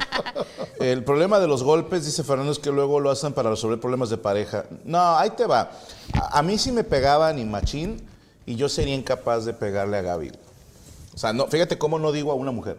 El 0.80 1.04
problema 1.04 1.40
de 1.40 1.48
los 1.48 1.64
golpes, 1.64 2.06
dice 2.06 2.24
Fernando, 2.24 2.52
es 2.52 2.60
que 2.60 2.70
luego 2.72 3.00
lo 3.00 3.10
hacen 3.10 3.32
para 3.34 3.50
resolver 3.50 3.80
problemas 3.80 4.10
de 4.10 4.18
pareja. 4.18 4.66
No, 4.84 5.18
ahí 5.18 5.30
te 5.30 5.46
va. 5.46 5.72
A, 6.14 6.40
a 6.40 6.42
mí 6.42 6.58
sí 6.58 6.72
me 6.72 6.84
pegaban 6.84 7.40
y 7.40 7.46
machín 7.46 8.06
y 8.46 8.56
yo 8.56 8.68
sería 8.68 8.96
incapaz 8.96 9.46
de 9.46 9.54
pegarle 9.54 9.98
a 9.98 10.02
Gaby. 10.02 10.32
O 11.14 11.18
sea, 11.18 11.32
no, 11.32 11.48
fíjate 11.48 11.78
cómo 11.78 12.00
no 12.00 12.12
digo 12.12 12.32
a 12.32 12.36
una 12.36 12.52
mujer. 12.52 12.78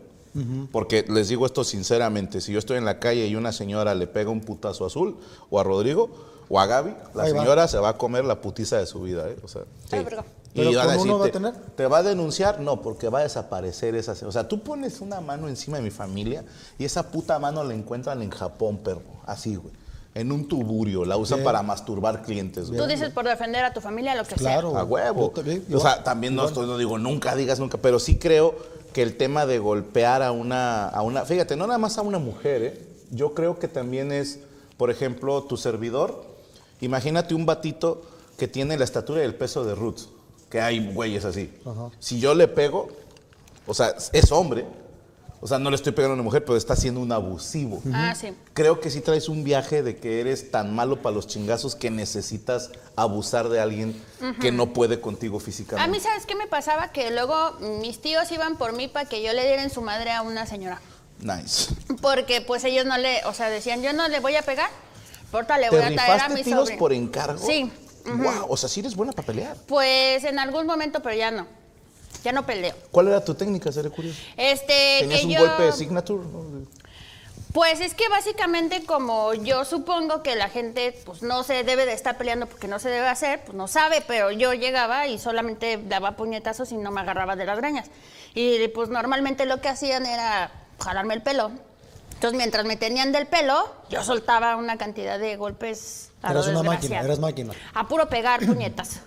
Porque 0.72 1.04
les 1.08 1.28
digo 1.28 1.46
esto 1.46 1.62
sinceramente, 1.62 2.40
si 2.40 2.52
yo 2.52 2.58
estoy 2.58 2.76
en 2.78 2.84
la 2.84 2.98
calle 2.98 3.26
y 3.26 3.36
una 3.36 3.52
señora 3.52 3.94
le 3.94 4.06
pega 4.06 4.30
un 4.30 4.40
putazo 4.40 4.84
azul, 4.84 5.16
o 5.48 5.60
a 5.60 5.62
Rodrigo, 5.62 6.10
o 6.48 6.58
a 6.58 6.66
Gaby, 6.66 6.94
la 7.14 7.22
Ahí 7.22 7.32
va. 7.32 7.38
señora 7.38 7.68
se 7.68 7.78
va 7.78 7.90
a 7.90 7.98
comer 7.98 8.24
la 8.24 8.40
putiza 8.40 8.78
de 8.78 8.86
su 8.86 9.02
vida, 9.02 9.28
¿eh? 9.28 9.36
O 9.44 9.48
sea, 9.48 9.62
sí. 9.88 9.96
Ay, 9.96 10.04
verga. 10.04 10.24
¿Pero 10.54 10.72
van 10.72 10.98
uno 11.00 11.18
va 11.18 11.26
a 11.26 11.30
tener? 11.30 11.54
¿Te 11.76 11.86
va 11.86 11.98
a 11.98 12.02
denunciar? 12.02 12.60
No, 12.60 12.80
porque 12.80 13.08
va 13.08 13.20
a 13.20 13.22
desaparecer 13.22 13.96
esa... 13.96 14.12
O 14.26 14.30
sea, 14.30 14.46
tú 14.46 14.60
pones 14.60 15.00
una 15.00 15.20
mano 15.20 15.48
encima 15.48 15.78
de 15.78 15.82
mi 15.82 15.90
familia 15.90 16.44
y 16.78 16.84
esa 16.84 17.10
puta 17.10 17.38
mano 17.40 17.64
la 17.64 17.74
encuentran 17.74 18.22
en 18.22 18.30
Japón, 18.30 18.78
perro. 18.78 19.02
Así, 19.26 19.56
güey. 19.56 19.74
En 20.14 20.30
un 20.30 20.46
tuburio. 20.46 21.04
La 21.04 21.16
usan 21.16 21.38
Bien. 21.38 21.44
para 21.44 21.62
masturbar 21.62 22.22
clientes, 22.22 22.68
güey. 22.68 22.80
Tú 22.80 22.86
dices 22.86 23.10
por 23.10 23.24
defender 23.24 23.64
a 23.64 23.74
tu 23.74 23.80
familia, 23.80 24.14
lo 24.14 24.24
que 24.24 24.36
Claro. 24.36 24.70
sea. 24.70 24.80
A 24.80 24.84
huevo. 24.84 25.22
Yo 25.22 25.30
también, 25.42 25.64
o 25.74 25.80
sea, 25.80 26.04
también 26.04 26.34
no, 26.36 26.42
igual. 26.42 26.52
estoy, 26.52 26.66
no 26.68 26.78
digo 26.78 26.98
nunca 26.98 27.34
digas 27.34 27.58
nunca, 27.58 27.78
pero 27.78 27.98
sí 27.98 28.16
creo 28.18 28.54
que 28.92 29.02
el 29.02 29.16
tema 29.16 29.44
de 29.44 29.58
golpear 29.58 30.22
a 30.22 30.30
una, 30.30 30.86
a 30.88 31.02
una, 31.02 31.24
fíjate, 31.24 31.56
no 31.56 31.66
nada 31.66 31.78
más 31.78 31.98
a 31.98 32.02
una 32.02 32.18
mujer, 32.20 32.62
¿eh? 32.62 32.86
yo 33.10 33.34
creo 33.34 33.58
que 33.58 33.66
también 33.66 34.12
es, 34.12 34.38
por 34.76 34.88
ejemplo, 34.90 35.42
tu 35.42 35.56
servidor. 35.56 36.24
Imagínate 36.80 37.34
un 37.34 37.44
batito 37.44 38.02
que 38.38 38.46
tiene 38.46 38.76
la 38.78 38.84
estatura 38.84 39.20
y 39.22 39.24
el 39.24 39.34
peso 39.34 39.64
de 39.64 39.74
Roots, 39.74 40.08
que 40.48 40.60
hay 40.60 40.92
güeyes 40.92 41.24
así. 41.24 41.52
Si 41.98 42.20
yo 42.20 42.34
le 42.36 42.46
pego, 42.46 42.88
o 43.66 43.74
sea, 43.74 43.94
es 44.12 44.30
hombre, 44.30 44.64
o 45.44 45.46
sea, 45.46 45.58
no 45.58 45.68
le 45.68 45.76
estoy 45.76 45.92
pegando 45.92 46.12
a 46.12 46.14
una 46.14 46.22
mujer, 46.22 46.42
pero 46.42 46.56
está 46.56 46.74
siendo 46.74 47.00
un 47.00 47.12
abusivo. 47.12 47.82
Ah, 47.92 48.14
sí. 48.18 48.32
Creo 48.54 48.80
que 48.80 48.88
sí 48.88 49.02
traes 49.02 49.28
un 49.28 49.44
viaje 49.44 49.82
de 49.82 49.98
que 49.98 50.18
eres 50.22 50.50
tan 50.50 50.74
malo 50.74 51.02
para 51.02 51.14
los 51.14 51.26
chingazos 51.26 51.76
que 51.76 51.90
necesitas 51.90 52.70
abusar 52.96 53.50
de 53.50 53.60
alguien 53.60 53.94
que 54.40 54.50
no 54.52 54.72
puede 54.72 55.02
contigo 55.02 55.36
A 55.36 55.40
físicamente. 55.40 55.90
mí, 55.90 56.00
¿sabes 56.00 56.24
qué 56.24 56.34
me 56.34 56.46
pasaba? 56.46 56.92
Que 56.92 57.10
luego 57.10 57.52
mis 57.82 58.00
tíos 58.00 58.32
iban 58.32 58.56
por 58.56 58.72
mí 58.72 58.88
para 58.88 59.06
que 59.06 59.22
yo 59.22 59.34
le 59.34 59.44
diera 59.46 59.62
en 59.62 59.68
su 59.68 59.82
madre 59.82 60.12
a 60.12 60.22
una 60.22 60.46
señora. 60.46 60.80
Nice. 61.20 61.74
Porque 62.00 62.40
pues 62.40 62.64
ellos 62.64 62.86
no 62.86 62.96
le, 62.96 63.22
o 63.26 63.34
sea, 63.34 63.50
decían, 63.50 63.82
yo 63.82 63.92
no 63.92 64.08
le 64.08 64.20
voy 64.20 64.36
a 64.36 64.42
pegar, 64.42 64.70
porta 65.30 65.58
le 65.58 65.68
voy 65.68 65.78
¿Te 65.80 65.84
a 65.84 65.88
traer 65.94 66.10
a 66.22 66.28
rifaste 66.28 66.34
mi 66.50 66.56
sobrino. 66.56 66.78
por 66.78 66.92
encargo? 66.94 67.46
Sí. 67.46 67.70
Wow, 68.06 68.46
o 68.48 68.56
sea, 68.56 68.70
sí 68.70 68.80
eres 68.80 68.96
buena 68.96 69.12
para 69.12 69.26
pelear. 69.26 69.58
Pues 69.68 70.24
en 70.24 70.38
algún 70.38 70.66
momento, 70.66 71.00
pero 71.02 71.14
ya 71.16 71.30
no. 71.30 71.46
Ya 72.24 72.32
no 72.32 72.46
peleo. 72.46 72.74
¿Cuál 72.90 73.08
era 73.08 73.22
tu 73.22 73.34
técnica, 73.34 73.70
seré 73.70 73.90
curioso? 73.90 74.18
Este, 74.36 75.00
¿Tenías 75.00 75.20
que 75.20 75.26
un 75.26 75.32
yo... 75.32 75.40
golpe 75.40 75.62
de 75.64 75.72
signature? 75.72 76.24
¿no? 76.24 76.66
Pues 77.54 77.80
es 77.80 77.94
que 77.94 78.08
básicamente 78.08 78.84
como 78.84 79.32
yo 79.32 79.64
supongo 79.64 80.24
que 80.24 80.34
la 80.34 80.48
gente 80.48 80.92
pues 81.04 81.22
no 81.22 81.44
se 81.44 81.62
debe 81.62 81.86
de 81.86 81.92
estar 81.92 82.18
peleando 82.18 82.46
porque 82.46 82.66
no 82.66 82.80
se 82.80 82.88
debe 82.88 83.06
hacer, 83.06 83.44
pues 83.44 83.54
no 83.54 83.68
sabe, 83.68 84.02
pero 84.04 84.32
yo 84.32 84.54
llegaba 84.54 85.06
y 85.06 85.20
solamente 85.20 85.78
daba 85.80 86.16
puñetazos 86.16 86.72
y 86.72 86.76
no 86.76 86.90
me 86.90 87.02
agarraba 87.02 87.36
de 87.36 87.44
las 87.44 87.56
greñas. 87.58 87.86
Y 88.34 88.66
pues 88.68 88.88
normalmente 88.88 89.46
lo 89.46 89.60
que 89.60 89.68
hacían 89.68 90.04
era 90.04 90.50
jalarme 90.82 91.14
el 91.14 91.22
pelo. 91.22 91.52
Entonces 92.14 92.36
mientras 92.36 92.64
me 92.64 92.76
tenían 92.76 93.12
del 93.12 93.28
pelo, 93.28 93.72
yo 93.88 94.02
soltaba 94.02 94.56
una 94.56 94.76
cantidad 94.76 95.20
de 95.20 95.36
golpes 95.36 96.10
a 96.22 96.32
Eras 96.32 96.48
una 96.48 96.64
máquina, 96.64 97.02
eras 97.02 97.20
máquina. 97.20 97.52
A 97.72 97.86
puro 97.86 98.08
pegar 98.08 98.44
puñetas. 98.44 99.00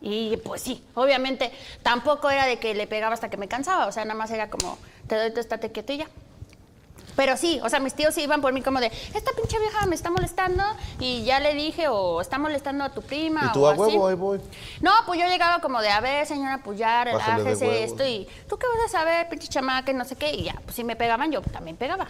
Y 0.00 0.36
pues 0.38 0.62
sí, 0.62 0.84
obviamente 0.94 1.52
tampoco 1.82 2.30
era 2.30 2.46
de 2.46 2.58
que 2.58 2.74
le 2.74 2.86
pegaba 2.86 3.14
hasta 3.14 3.30
que 3.30 3.36
me 3.36 3.48
cansaba, 3.48 3.86
o 3.86 3.92
sea, 3.92 4.04
nada 4.04 4.18
más 4.18 4.30
era 4.30 4.48
como, 4.48 4.78
te 5.06 5.16
doy 5.16 5.32
tu 5.32 5.40
estate 5.40 5.72
quieto 5.72 5.92
y 5.92 5.98
ya. 5.98 6.06
Pero 7.18 7.36
sí, 7.36 7.58
o 7.64 7.68
sea, 7.68 7.80
mis 7.80 7.94
tíos 7.94 8.16
iban 8.16 8.40
por 8.40 8.52
mí 8.52 8.62
como 8.62 8.78
de, 8.78 8.92
esta 9.12 9.32
pinche 9.32 9.58
vieja 9.58 9.86
me 9.86 9.96
está 9.96 10.08
molestando 10.08 10.62
y 11.00 11.24
ya 11.24 11.40
le 11.40 11.52
dije, 11.54 11.88
o 11.88 12.20
está 12.20 12.38
molestando 12.38 12.84
a 12.84 12.90
tu 12.90 13.02
prima. 13.02 13.46
Y 13.46 13.52
tú 13.52 13.64
o 13.64 13.68
a 13.68 13.72
así". 13.72 13.80
huevo, 13.80 14.06
ahí 14.06 14.14
voy. 14.14 14.40
No, 14.80 14.92
pues 15.04 15.18
yo 15.18 15.26
llegaba 15.26 15.60
como 15.60 15.80
de, 15.80 15.90
a 15.90 16.00
ver, 16.00 16.26
señora, 16.26 16.60
pues 16.62 16.78
ya, 16.78 17.02
relájese 17.02 17.82
esto 17.82 18.06
y 18.06 18.28
tú 18.48 18.56
qué 18.56 18.68
vas 18.68 18.94
a 18.94 18.98
saber, 19.00 19.28
pinche 19.28 19.48
chamaca 19.48 19.90
y 19.90 19.94
no 19.94 20.04
sé 20.04 20.14
qué. 20.14 20.32
Y 20.32 20.44
ya, 20.44 20.54
pues 20.62 20.76
si 20.76 20.84
me 20.84 20.94
pegaban, 20.94 21.32
yo 21.32 21.42
también 21.42 21.76
pegaba. 21.76 22.06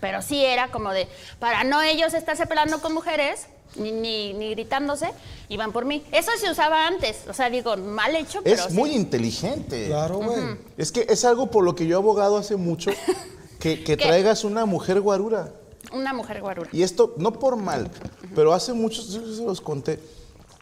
Pero 0.00 0.22
sí 0.22 0.44
era 0.44 0.70
como 0.70 0.90
de, 0.92 1.08
para 1.38 1.64
no 1.64 1.80
ellos 1.82 2.14
estarse 2.14 2.46
peleando 2.46 2.80
con 2.80 2.94
mujeres, 2.94 3.46
ni, 3.76 3.92
ni, 3.92 4.32
ni 4.32 4.50
gritándose, 4.50 5.10
iban 5.48 5.72
por 5.72 5.84
mí. 5.84 6.04
Eso 6.12 6.30
se 6.40 6.50
usaba 6.50 6.86
antes, 6.86 7.22
o 7.28 7.34
sea, 7.34 7.50
digo, 7.50 7.76
mal 7.76 8.14
hecho, 8.16 8.40
pero 8.42 8.56
Es 8.56 8.62
sí. 8.64 8.72
muy 8.74 8.90
inteligente. 8.92 9.86
Claro, 9.88 10.18
güey. 10.18 10.56
Es 10.76 10.92
que 10.92 11.06
es 11.08 11.24
algo 11.24 11.50
por 11.50 11.64
lo 11.64 11.74
que 11.74 11.86
yo 11.86 11.96
he 11.96 12.00
abogado 12.00 12.36
hace 12.38 12.56
mucho, 12.56 12.90
que, 13.60 13.82
que 13.84 13.96
traigas 13.96 14.44
una 14.44 14.64
mujer 14.66 15.00
guarura. 15.00 15.52
Una 15.92 16.12
mujer 16.12 16.40
guarura. 16.40 16.68
Y 16.72 16.82
esto, 16.82 17.14
no 17.18 17.32
por 17.32 17.56
mal, 17.56 17.90
pero 18.34 18.52
hace 18.52 18.72
muchos, 18.72 19.08
yo 19.12 19.20
se 19.34 19.42
los 19.44 19.60
conté. 19.60 19.98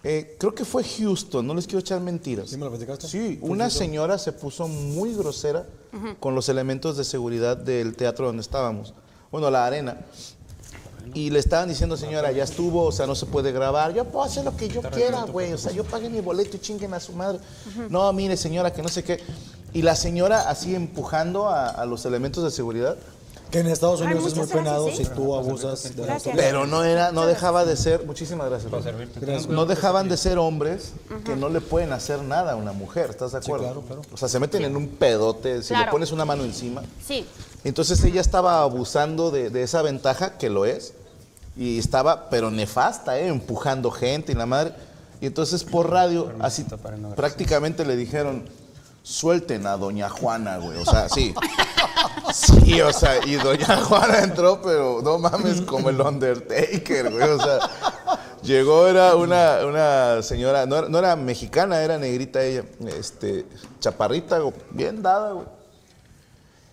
Eh, 0.04 0.36
creo 0.38 0.54
que 0.54 0.64
fue 0.64 0.84
Houston, 0.84 1.44
no 1.44 1.52
les 1.54 1.66
quiero 1.66 1.80
echar 1.80 2.00
mentiras. 2.00 2.48
¿Sí 2.50 2.56
me 2.56 2.64
lo 2.64 2.70
platicaste? 2.70 3.08
Sí, 3.08 3.38
una 3.42 3.64
Houston. 3.64 3.78
señora 3.86 4.18
se 4.18 4.30
puso 4.32 4.68
muy 4.68 5.12
grosera 5.14 5.66
con 6.20 6.34
los 6.34 6.48
elementos 6.48 6.96
de 6.96 7.02
seguridad 7.04 7.56
del 7.56 7.96
teatro 7.96 8.26
donde 8.26 8.42
estábamos. 8.42 8.94
Bueno, 9.36 9.50
la 9.50 9.66
arena. 9.66 9.98
Y 11.12 11.28
le 11.28 11.40
estaban 11.40 11.68
diciendo, 11.68 11.94
señora, 11.98 12.32
ya 12.32 12.44
estuvo, 12.44 12.84
o 12.84 12.90
sea, 12.90 13.06
no 13.06 13.14
se 13.14 13.26
puede 13.26 13.52
grabar. 13.52 13.92
Yo 13.92 14.06
puedo 14.06 14.24
hacer 14.24 14.46
lo 14.46 14.56
que 14.56 14.66
yo 14.66 14.80
quiera, 14.80 15.24
güey. 15.24 15.52
O 15.52 15.58
sea, 15.58 15.72
yo 15.72 15.84
pagué 15.84 16.08
mi 16.08 16.22
boleto 16.22 16.56
y 16.56 16.60
chinguen 16.60 16.94
a 16.94 17.00
su 17.00 17.12
madre. 17.12 17.38
No, 17.90 18.10
mire, 18.14 18.38
señora, 18.38 18.72
que 18.72 18.80
no 18.80 18.88
sé 18.88 19.04
qué. 19.04 19.20
Y 19.74 19.82
la 19.82 19.94
señora 19.94 20.48
así 20.48 20.74
empujando 20.74 21.50
a, 21.50 21.68
a 21.68 21.84
los 21.84 22.06
elementos 22.06 22.44
de 22.44 22.50
seguridad. 22.50 22.96
Que 23.50 23.60
en 23.60 23.68
Estados 23.68 24.00
Ay, 24.00 24.08
Unidos 24.08 24.26
es 24.26 24.36
muy 24.36 24.46
gracias, 24.46 24.58
penado 24.58 24.88
¿sí? 24.90 24.96
si 24.96 25.04
tú 25.06 25.34
abusas 25.34 25.96
de 25.96 26.06
la. 26.06 26.18
Pero 26.34 26.66
no 26.66 26.82
era, 26.82 27.12
no 27.12 27.26
dejaba 27.26 27.64
de 27.64 27.76
ser, 27.76 28.04
muchísimas 28.04 28.48
gracias. 28.48 28.72
Gracias. 29.20 29.48
No 29.48 29.66
dejaban 29.66 30.08
de 30.08 30.16
ser 30.16 30.38
hombres 30.38 30.92
que 31.24 31.36
no 31.36 31.48
le 31.48 31.60
pueden 31.60 31.92
hacer 31.92 32.22
nada 32.22 32.52
a 32.52 32.56
una 32.56 32.72
mujer, 32.72 33.10
¿estás 33.10 33.32
de 33.32 33.38
acuerdo? 33.38 33.64
claro, 33.64 33.82
claro. 33.82 34.02
O 34.12 34.16
sea, 34.16 34.28
se 34.28 34.40
meten 34.40 34.64
en 34.64 34.76
un 34.76 34.88
pedote, 34.88 35.62
si 35.62 35.74
le 35.76 35.86
pones 35.86 36.10
una 36.12 36.24
mano 36.24 36.44
encima. 36.44 36.82
Sí, 37.04 37.26
Entonces 37.64 38.02
ella 38.04 38.20
estaba 38.20 38.62
abusando 38.62 39.30
de, 39.30 39.50
de 39.50 39.62
esa 39.62 39.82
ventaja, 39.82 40.38
que 40.38 40.50
lo 40.50 40.64
es, 40.64 40.94
y 41.56 41.78
estaba, 41.78 42.28
pero 42.28 42.50
nefasta, 42.50 43.18
¿eh? 43.18 43.28
empujando 43.28 43.90
gente 43.90 44.32
y 44.32 44.34
la 44.34 44.46
madre. 44.46 44.74
Y 45.20 45.26
entonces 45.26 45.64
por 45.64 45.90
radio, 45.90 46.32
así 46.40 46.66
prácticamente 47.14 47.84
le 47.84 47.96
dijeron, 47.96 48.44
suelten 49.02 49.66
a 49.66 49.76
doña 49.76 50.10
Juana, 50.10 50.58
güey. 50.58 50.78
O 50.78 50.84
sea, 50.84 51.08
sí. 51.08 51.34
Sí, 52.32 52.80
o 52.80 52.92
sea, 52.92 53.24
y 53.24 53.34
doña 53.36 53.76
Juana 53.84 54.20
entró, 54.20 54.60
pero 54.62 55.00
no 55.02 55.18
mames, 55.18 55.60
como 55.62 55.90
el 55.90 56.00
Undertaker, 56.00 57.10
güey. 57.12 57.28
O 57.30 57.38
sea, 57.40 57.58
llegó, 58.42 58.86
era 58.86 59.14
una, 59.16 59.64
una 59.66 60.22
señora, 60.22 60.66
no, 60.66 60.76
era- 60.76 60.88
no 60.88 60.98
era 60.98 61.16
mexicana, 61.16 61.82
era 61.82 61.98
negrita 61.98 62.42
ella, 62.42 62.64
este, 62.98 63.46
chaparrita, 63.80 64.40
bien 64.70 65.02
dada, 65.02 65.32
güey. 65.32 65.46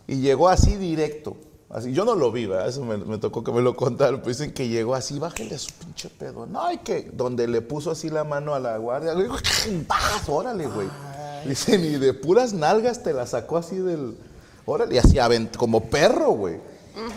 Y 0.08 0.16
llegó 0.22 0.50
así 0.50 0.76
directo, 0.76 1.38
Así, 1.70 1.92
yo 1.92 2.06
no 2.06 2.14
lo 2.14 2.32
vi, 2.32 2.46
¿verdad? 2.46 2.68
eso 2.68 2.86
me, 2.86 2.98
me 2.98 3.18
tocó 3.18 3.44
que 3.44 3.52
me 3.52 3.60
lo 3.60 3.76
contaron. 3.76 4.22
Pues 4.22 4.38
dicen 4.38 4.54
que 4.54 4.68
llegó 4.68 4.94
así, 4.94 5.18
bájale 5.18 5.56
a 5.56 5.58
su 5.58 5.72
pinche 5.74 6.08
pedo. 6.08 6.46
No, 6.46 6.66
hay 6.66 6.78
que, 6.78 7.10
donde 7.12 7.48
le 7.48 7.62
puso 7.64 7.90
así 7.90 8.12
la 8.12 8.24
mano 8.24 8.54
a 8.54 8.60
la 8.60 8.78
guardia, 8.78 9.14
güey, 9.14 9.28
¡paz! 9.88 10.22
órale, 10.30 10.68
güey. 10.68 10.88
Dicen, 11.48 11.84
y 11.84 11.96
de 11.98 12.14
puras 12.14 12.54
nalgas 12.54 13.02
te 13.02 13.12
la 13.12 13.26
sacó 13.26 13.58
así 13.58 13.78
del. 13.78 14.16
Órale, 14.66 14.96
y 14.96 14.98
así 14.98 15.18
avent- 15.18 15.56
como 15.58 15.82
perro, 15.86 16.32
güey. 16.32 16.56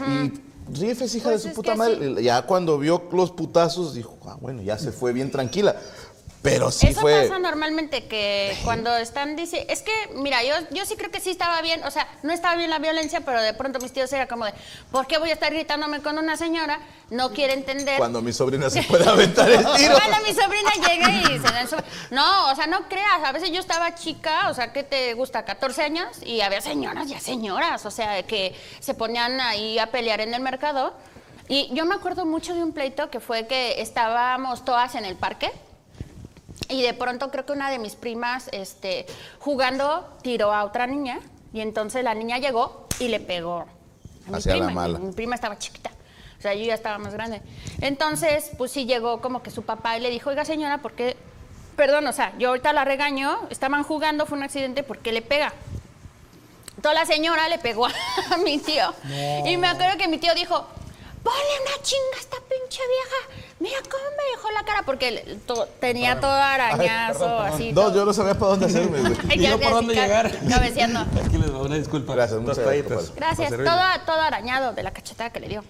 Y 0.09 0.33
Rifes, 0.81 1.15
hija 1.15 1.31
Pues 1.31 1.45
de 1.45 1.51
su 1.51 1.55
puta 1.55 1.77
madre. 1.77 2.23
Ya 2.23 2.43
cuando 2.43 2.77
vio 2.79 3.03
los 3.13 3.31
putazos, 3.31 3.95
dijo, 3.95 4.17
ah, 4.27 4.37
bueno, 4.41 4.63
ya 4.63 4.77
se 4.79 4.91
fue 4.91 5.13
bien 5.13 5.31
tranquila. 5.31 5.77
Pero 6.47 6.71
sí 6.71 6.87
Eso 6.87 7.01
fue. 7.01 7.23
pasa 7.23 7.41
normalmente 7.41 8.07
que 8.07 8.57
cuando 8.63 8.97
están 8.97 9.35
dice, 9.35 9.67
es 9.69 9.83
que 9.83 9.91
mira, 10.15 10.45
yo 10.45 10.55
yo 10.71 10.87
sí 10.87 10.95
creo 10.95 11.11
que 11.11 11.19
sí 11.19 11.31
estaba 11.31 11.61
bien, 11.61 11.83
o 11.83 11.91
sea, 11.91 12.07
no 12.23 12.33
estaba 12.33 12.55
bien 12.55 12.71
la 12.71 12.79
violencia, 12.79 13.21
pero 13.23 13.43
de 13.43 13.53
pronto 13.53 13.81
mis 13.81 13.93
tíos 13.93 14.13
era 14.13 14.29
como 14.29 14.45
de, 14.45 14.55
¿por 14.93 15.09
qué 15.09 15.19
voy 15.19 15.31
a 15.31 15.33
estar 15.33 15.53
gritándome 15.53 16.03
con 16.03 16.19
una 16.19 16.37
señora? 16.37 16.79
No 17.11 17.33
quiere 17.33 17.55
entender. 17.55 17.99
Cuando 17.99 18.23
mi 18.23 18.33
sobrina 18.33 18.71
se 18.71 18.85
puede 18.85 19.09
aventar 19.09 19.51
el 19.51 19.59
tiro. 19.59 19.95
Cuando 19.99 20.25
mi 20.25 20.33
sobrina 20.35 20.71
llega 20.89 21.11
y 21.35 21.39
se 21.41 21.53
da 21.53 21.61
en 21.63 21.69
su- 21.69 21.77
No, 22.13 22.53
o 22.53 22.55
sea, 22.55 22.69
no 22.69 22.89
creas. 22.89 23.25
A 23.25 23.33
veces 23.33 23.51
yo 23.51 23.59
estaba 23.59 23.97
chica, 23.97 24.49
o 24.49 24.55
sea, 24.55 24.73
¿qué 24.73 24.85
te 24.85 25.15
gusta? 25.15 25.45
14 25.45 25.83
años 25.83 26.07
y 26.25 26.43
había 26.43 26.61
señoras, 26.61 27.09
ya 27.09 27.19
señoras, 27.19 27.85
o 27.87 27.91
sea, 27.91 28.23
que 28.23 28.55
se 28.79 28.95
ponían 28.95 29.41
ahí 29.41 29.81
a 29.81 29.89
pelear 29.89 30.21
en 30.21 30.33
el 30.33 30.43
mercado. 30.43 30.95
Y 31.49 31.71
yo 31.75 31.85
me 31.87 31.97
acuerdo 31.97 32.25
mucho 32.25 32.55
de 32.55 32.63
un 32.63 32.73
pleito 32.73 33.11
que 33.11 33.19
fue 33.19 33.49
que 33.49 33.81
estábamos 33.81 34.65
todas 34.65 34.95
en 34.95 35.05
el 35.05 35.17
parque 35.17 35.51
y 36.69 36.83
de 36.83 36.95
pronto 36.95 37.31
creo 37.31 37.47
que 37.47 37.53
una 37.53 37.71
de 37.71 37.79
mis 37.79 37.95
primas, 37.95 38.49
este, 38.53 39.07
jugando, 39.39 40.17
tiró 40.23 40.53
a 40.53 40.65
otra 40.65 40.87
niña 40.87 41.21
y 41.53 41.61
entonces 41.61 42.03
la 42.05 42.15
niña 42.15 42.39
llegó 42.39 42.87
y 42.99 43.09
le 43.09 43.21
pegó 43.21 43.61
a 44.27 44.31
mi 44.31 44.37
Hacia 44.37 44.57
la 44.57 44.67
prima. 44.67 44.81
mala. 44.83 44.99
Mi 44.99 45.13
prima 45.13 45.35
estaba 45.35 45.59
chiquita. 45.59 45.91
O 46.39 46.43
sea, 46.43 46.55
yo 46.55 46.65
ya 46.65 46.75
estaba 46.75 46.99
más 46.99 47.15
grande. 47.15 47.41
Entonces, 47.81 48.51
pues 48.59 48.71
sí 48.71 48.85
llegó 48.85 49.21
como 49.21 49.43
que 49.43 49.51
su 49.51 49.63
papá 49.63 49.97
y 49.97 50.01
le 50.01 50.11
dijo, 50.11 50.31
oiga 50.31 50.45
señora, 50.45 50.79
¿por 50.79 50.93
qué? 50.93 51.17
Perdón, 51.77 52.07
o 52.07 52.13
sea, 52.13 52.33
yo 52.39 52.49
ahorita 52.51 52.73
la 52.73 52.85
regaño, 52.85 53.39
estaban 53.51 53.83
jugando, 53.83 54.27
fue 54.27 54.37
un 54.39 54.45
accidente, 54.45 54.83
¿por 54.83 54.99
qué 54.99 55.13
le 55.13 55.23
pega? 55.23 55.53
Toda 56.83 56.95
la 56.95 57.07
señora 57.07 57.49
le 57.49 57.59
pegó 57.59 57.87
a 58.31 58.37
mi 58.45 58.59
tío. 58.59 58.93
Y 59.47 59.57
me 59.57 59.67
acuerdo 59.69 59.97
que 59.97 60.09
mi 60.09 60.19
tío 60.19 60.35
dijo, 60.35 60.67
ponle 61.27 61.61
una 61.67 61.83
chinga 61.83 62.17
a 62.17 62.21
esta 62.21 62.37
pinche 62.37 62.83
vieja. 62.87 63.45
Mira 63.59 63.77
cómo 63.91 64.05
me 64.17 64.31
dejó 64.37 64.51
la 64.53 64.65
cara, 64.65 64.83
porque 64.85 65.39
to- 65.47 65.67
tenía 65.81 66.21
todo 66.21 66.31
arañazo, 66.31 67.41
así. 67.41 67.73
No, 67.73 67.83
todo. 67.83 67.95
yo 67.95 68.05
no 68.05 68.13
sabía 68.13 68.35
para 68.35 68.51
dónde 68.53 68.67
hacerme, 68.67 69.01
güey. 69.01 69.15
¿Y 69.35 69.47
yo 69.47 69.59
por 69.61 69.71
dónde 69.73 69.95
llegar? 69.95 70.31
Cabeceando. 70.49 71.01
Es 71.23 71.29
que 71.29 71.39
les 71.39 71.51
doy 71.51 71.67
una 71.67 71.77
disculpa. 71.77 72.15
Gracias, 72.15 72.41
muchas 72.41 72.57
Dos 72.59 72.67
gracias. 72.67 73.15
Gracias, 73.17 73.51
todo, 73.51 73.83
todo 74.07 74.21
arañado 74.21 74.73
de 74.73 74.83
la 74.83 74.93
cachetada 74.93 75.31
que 75.31 75.41
le 75.41 75.49
dio. 75.49 75.65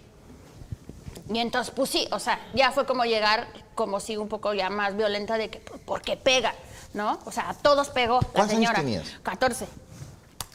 Y 1.33 1.39
entonces, 1.41 1.73
pues 1.75 1.91
sí, 1.91 2.07
o 2.13 2.19
sea, 2.21 2.39
ya 2.55 2.71
fue 2.71 2.87
como 2.87 3.05
llegar, 3.05 3.49
como 3.75 3.99
si 3.99 4.17
un 4.17 4.29
poco 4.29 4.53
ya 4.55 4.69
más 4.71 4.97
violenta 4.97 5.39
de 5.39 5.49
que, 5.51 5.59
pues, 5.59 5.81
porque 5.85 6.17
pega, 6.17 6.55
¿no? 6.95 7.19
O 7.25 7.33
sea, 7.33 7.49
a 7.51 7.55
todos 7.55 7.89
pegó 7.89 8.21
la 8.21 8.27
¿Cuántos 8.29 8.57
años 8.57 8.71
señora. 8.71 8.79
tenías? 8.81 9.09
14. 9.23 9.67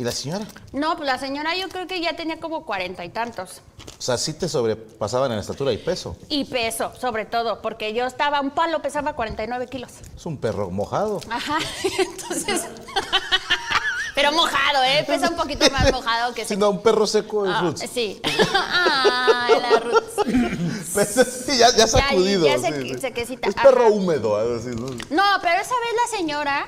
¿Y 0.01 0.03
la 0.03 0.11
señora? 0.11 0.47
No, 0.73 0.97
pues 0.97 1.05
la 1.05 1.19
señora 1.19 1.55
yo 1.55 1.69
creo 1.69 1.85
que 1.85 2.01
ya 2.01 2.15
tenía 2.15 2.39
como 2.39 2.65
cuarenta 2.65 3.05
y 3.05 3.09
tantos. 3.09 3.61
O 3.99 4.01
sea, 4.01 4.17
sí 4.17 4.33
te 4.33 4.49
sobrepasaban 4.49 5.31
en 5.31 5.37
estatura 5.37 5.71
y 5.73 5.77
peso. 5.77 6.17
Y 6.27 6.45
peso, 6.45 6.91
sobre 6.99 7.25
todo, 7.25 7.61
porque 7.61 7.93
yo 7.93 8.07
estaba, 8.07 8.41
un 8.41 8.49
palo 8.49 8.81
pesaba 8.81 9.13
49 9.13 9.67
kilos. 9.67 9.91
Es 10.17 10.25
un 10.25 10.37
perro 10.39 10.71
mojado. 10.71 11.19
Ajá, 11.29 11.59
entonces... 11.99 12.63
Pero 14.15 14.31
mojado, 14.31 14.83
¿eh? 14.83 15.03
Pesa 15.05 15.29
un 15.29 15.35
poquito 15.35 15.69
más 15.69 15.91
mojado 15.93 16.33
que 16.33 16.41
Si 16.45 16.47
seco. 16.49 16.59
no, 16.61 16.69
un 16.71 16.81
perro 16.81 17.05
seco 17.05 17.45
es 17.45 17.51
Ah, 17.55 17.61
roots. 17.61 17.85
sí. 17.93 18.19
Ay, 18.25 19.53
la 19.61 19.79
roots. 19.81 20.15
Pues, 20.93 21.09
sí, 21.45 21.57
ya, 21.59 21.69
ya 21.75 21.85
sacudido. 21.85 22.45
ya 22.47 22.57
sí, 22.57 22.63
se- 22.73 22.81
sí. 22.81 22.95
sequecita, 22.99 23.47
Es 23.49 23.53
perro 23.55 23.81
ajá. 23.83 23.91
húmedo. 23.91 24.35
algo 24.35 24.55
así, 24.57 24.69
¿no? 24.69 24.87
No, 25.15 25.23
pero 25.43 25.61
esa 25.61 25.75
vez 25.75 25.93
la 26.11 26.17
señora 26.17 26.67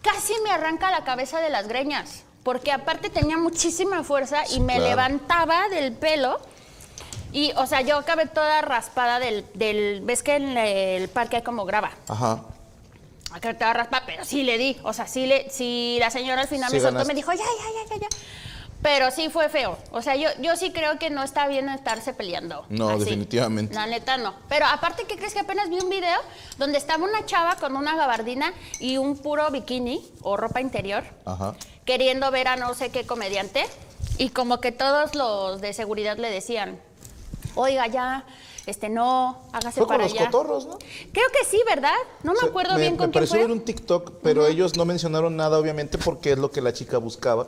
casi 0.00 0.32
me 0.44 0.50
arranca 0.52 0.92
la 0.92 1.02
cabeza 1.02 1.40
de 1.40 1.50
las 1.50 1.66
greñas. 1.66 2.22
Porque 2.46 2.70
aparte 2.70 3.10
tenía 3.10 3.36
muchísima 3.36 4.04
fuerza 4.04 4.44
y 4.52 4.60
me 4.60 4.74
claro. 4.74 4.90
levantaba 4.90 5.68
del 5.68 5.92
pelo. 5.92 6.38
Y, 7.32 7.50
o 7.56 7.66
sea, 7.66 7.80
yo 7.80 7.96
acabé 7.96 8.26
toda 8.26 8.62
raspada 8.62 9.18
del. 9.18 9.44
del 9.54 10.00
¿Ves 10.04 10.22
que 10.22 10.36
en 10.36 10.56
el 10.56 11.08
parque 11.08 11.34
hay 11.34 11.42
como 11.42 11.64
grava? 11.64 11.90
Ajá. 12.06 12.44
Acabé 13.32 13.54
toda 13.54 13.72
raspada, 13.72 14.04
pero 14.06 14.24
sí 14.24 14.44
le 14.44 14.58
di. 14.58 14.76
O 14.84 14.92
sea, 14.92 15.08
sí, 15.08 15.26
le, 15.26 15.50
sí 15.50 15.96
la 15.98 16.10
señora 16.10 16.42
al 16.42 16.46
final 16.46 16.70
Sí 16.70 16.76
me 16.76 16.82
soltó, 16.82 16.98
ganaste. 16.98 17.12
me 17.12 17.16
dijo, 17.16 17.32
ya, 17.32 17.38
ya, 17.38 17.82
ya, 17.82 17.96
ya, 17.96 18.00
ya. 18.02 18.08
Pero 18.86 19.10
sí 19.10 19.30
fue 19.30 19.48
feo. 19.48 19.76
O 19.90 20.00
sea, 20.00 20.14
yo, 20.14 20.28
yo 20.40 20.54
sí 20.54 20.70
creo 20.70 20.96
que 20.96 21.10
no 21.10 21.24
está 21.24 21.48
bien 21.48 21.68
estarse 21.68 22.14
peleando. 22.14 22.66
No, 22.68 22.90
así. 22.90 23.00
definitivamente. 23.00 23.74
La 23.74 23.88
neta 23.88 24.16
no. 24.16 24.32
Pero 24.48 24.64
aparte, 24.64 25.06
¿qué 25.08 25.16
crees 25.16 25.34
que 25.34 25.40
apenas 25.40 25.68
vi 25.68 25.80
un 25.80 25.90
video 25.90 26.16
donde 26.56 26.78
estaba 26.78 27.02
una 27.02 27.26
chava 27.26 27.56
con 27.56 27.74
una 27.74 27.96
gabardina 27.96 28.52
y 28.78 28.96
un 28.96 29.18
puro 29.18 29.50
bikini 29.50 30.08
o 30.22 30.36
ropa 30.36 30.60
interior 30.60 31.02
Ajá. 31.24 31.56
queriendo 31.84 32.30
ver 32.30 32.46
a 32.46 32.54
no 32.54 32.74
sé 32.74 32.90
qué 32.90 33.04
comediante? 33.04 33.66
Y 34.18 34.28
como 34.28 34.60
que 34.60 34.70
todos 34.70 35.16
los 35.16 35.60
de 35.60 35.72
seguridad 35.72 36.16
le 36.16 36.30
decían, 36.30 36.78
oiga, 37.56 37.88
ya, 37.88 38.24
este, 38.66 38.88
no, 38.88 39.38
hágase 39.52 39.78
Fue 39.78 39.86
con 39.86 39.96
para 39.96 40.04
los 40.04 40.12
allá. 40.12 40.26
cotorros, 40.26 40.66
¿no? 40.66 40.76
Creo 41.12 41.26
que 41.32 41.44
sí, 41.48 41.60
¿verdad? 41.68 41.94
No 42.24 42.32
me 42.32 42.38
O 42.38 42.40
sea, 42.40 42.48
acuerdo 42.50 42.76
bien 42.76 42.96
con 42.96 43.06
me 43.08 43.12
quién 43.12 43.20
pareció 43.20 43.36
fue. 43.36 43.46
ver 43.46 43.50
un 43.52 43.60
TikTok, 43.64 44.12
pero 44.22 44.46
ellos 44.46 44.76
no 44.76 44.84
mencionaron 44.84 45.36
nada, 45.36 45.58
obviamente, 45.58 45.98
porque 45.98 46.32
es 46.32 46.38
lo 46.38 46.50
que 46.50 46.60
la 46.60 46.72
chica 46.72 46.98
buscaba. 46.98 47.46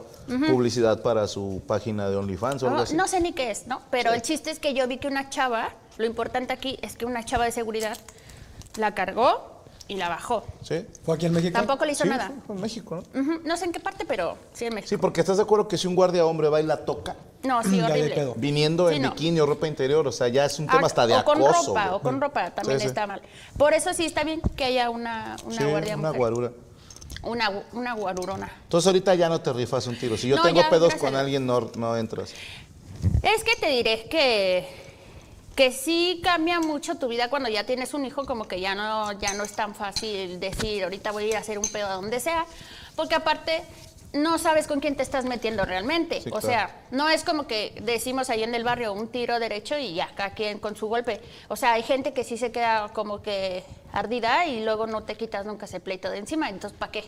Publicidad 0.48 1.02
para 1.02 1.26
su 1.26 1.60
página 1.66 2.08
de 2.08 2.16
OnlyFans 2.16 2.62
o 2.62 2.66
algo 2.66 2.76
No, 2.78 2.82
así. 2.84 2.94
no 2.96 3.08
sé 3.08 3.20
ni 3.20 3.32
qué 3.32 3.50
es, 3.50 3.66
¿no? 3.66 3.80
Pero 3.90 4.10
Sí. 4.10 4.16
el 4.16 4.22
chiste 4.22 4.50
es 4.50 4.58
que 4.60 4.74
yo 4.74 4.86
vi 4.86 4.98
que 4.98 5.08
una 5.08 5.28
chava, 5.30 5.70
lo 5.96 6.06
importante 6.06 6.52
aquí 6.52 6.78
es 6.82 6.96
que 6.96 7.04
una 7.06 7.24
chava 7.24 7.44
de 7.44 7.52
seguridad 7.52 7.98
la 8.76 8.94
cargó 8.94 9.57
y 9.88 9.96
la 9.96 10.08
bajó. 10.08 10.44
¿Sí? 10.62 10.84
¿Fue 11.02 11.14
aquí 11.16 11.26
en 11.26 11.32
México? 11.32 11.52
Tampoco 11.54 11.84
le 11.84 11.92
hizo 11.92 12.04
Sí, 12.04 12.10
nada. 12.10 12.30
fue 12.46 12.54
en 12.56 12.62
México, 12.62 13.02
¿no? 13.14 13.38
No 13.44 13.56
sé 13.56 13.64
en 13.64 13.72
qué 13.72 13.80
parte, 13.80 14.04
pero 14.06 14.36
sí 14.52 14.66
en 14.66 14.74
México. 14.74 14.90
Sí, 14.90 14.96
porque 14.98 15.20
estás 15.20 15.38
de 15.38 15.42
acuerdo 15.42 15.66
que 15.66 15.78
si 15.78 15.86
un 15.86 15.94
guardia 15.96 16.24
hombre 16.26 16.48
va 16.48 16.60
y 16.60 16.64
la 16.64 16.84
toca, 16.84 17.16
No, 17.42 17.62
sí, 17.62 17.80
horrible. 17.80 18.32
viniendo 18.36 18.88
Sí, 18.90 18.96
en 18.96 19.02
no. 19.02 19.10
bikini 19.12 19.40
o 19.40 19.46
ropa 19.46 19.66
interior, 19.66 20.06
o 20.06 20.12
sea, 20.12 20.28
ya 20.28 20.44
es 20.44 20.58
un 20.58 20.68
Ah, 20.68 20.72
tema 20.72 20.86
hasta 20.86 21.06
de 21.06 21.14
o 21.16 21.24
con 21.24 21.42
acoso. 21.42 21.68
ropa, 21.68 21.84
güey. 21.86 21.94
o 21.96 22.00
con 22.02 22.20
ropa 22.20 22.50
también 22.50 22.78
Sí, 22.78 22.84
sí. 22.84 22.88
está 22.88 23.06
mal. 23.06 23.22
Por 23.56 23.72
eso 23.72 23.92
sí 23.94 24.04
está 24.04 24.24
bien 24.24 24.40
que 24.56 24.64
haya 24.64 24.90
una, 24.90 25.36
una 25.44 25.56
Sí, 25.58 25.64
guardia 25.64 25.94
una 25.96 26.08
mujer. 26.08 26.18
guarura. 26.18 26.52
Una, 27.22 27.62
una 27.72 27.94
guarurona. 27.94 28.50
Entonces 28.64 28.86
ahorita 28.86 29.14
ya 29.14 29.28
no 29.30 29.40
te 29.40 29.52
rifas 29.52 29.86
un 29.86 29.98
tiro. 29.98 30.16
Si 30.16 30.28
yo 30.28 30.36
No, 30.36 30.42
tengo 30.42 30.60
ya, 30.60 30.68
pedos 30.70 30.94
con 30.96 31.16
alguien, 31.16 31.46
no, 31.46 31.70
no 31.76 31.96
entras. 31.96 32.32
Es 33.22 33.42
que 33.44 33.56
te 33.58 33.68
diré 33.68 34.04
que, 34.10 34.68
que 35.58 35.72
sí 35.72 36.20
cambia 36.22 36.60
mucho 36.60 36.94
tu 36.98 37.08
vida 37.08 37.28
cuando 37.28 37.48
ya 37.48 37.66
tienes 37.66 37.92
un 37.92 38.04
hijo, 38.04 38.24
como 38.26 38.46
que 38.46 38.60
ya 38.60 38.76
no, 38.76 39.10
ya 39.18 39.34
no 39.34 39.42
es 39.42 39.54
tan 39.54 39.74
fácil 39.74 40.38
decir, 40.38 40.84
ahorita 40.84 41.10
voy 41.10 41.24
a 41.24 41.26
ir 41.30 41.36
a 41.36 41.40
hacer 41.40 41.58
un 41.58 41.68
pedo 41.68 41.88
a 41.88 41.94
donde 41.94 42.20
sea, 42.20 42.46
porque 42.94 43.16
aparte 43.16 43.64
no 44.12 44.38
sabes 44.38 44.68
con 44.68 44.78
quién 44.78 44.94
te 44.94 45.02
estás 45.02 45.24
metiendo 45.24 45.64
realmente. 45.64 46.20
Sí, 46.22 46.28
o 46.28 46.38
claro. 46.38 46.46
sea, 46.46 46.76
no 46.92 47.08
es 47.08 47.24
como 47.24 47.48
que 47.48 47.76
decimos 47.82 48.30
ahí 48.30 48.44
en 48.44 48.54
el 48.54 48.62
barrio 48.62 48.92
un 48.92 49.08
tiro 49.08 49.40
derecho 49.40 49.76
y 49.76 49.94
ya, 49.94 50.08
cada 50.14 50.30
quien 50.30 50.60
con 50.60 50.76
su 50.76 50.86
golpe. 50.86 51.20
O 51.48 51.56
sea, 51.56 51.72
hay 51.72 51.82
gente 51.82 52.12
que 52.12 52.22
sí 52.22 52.38
se 52.38 52.52
queda 52.52 52.90
como 52.92 53.20
que 53.20 53.64
ardida 53.92 54.46
y 54.46 54.62
luego 54.64 54.86
no 54.86 55.02
te 55.02 55.16
quitas 55.16 55.44
nunca 55.44 55.66
ese 55.66 55.80
pleito 55.80 56.08
de 56.08 56.18
encima, 56.18 56.48
entonces 56.50 56.78
¿para 56.78 56.92
qué? 56.92 57.02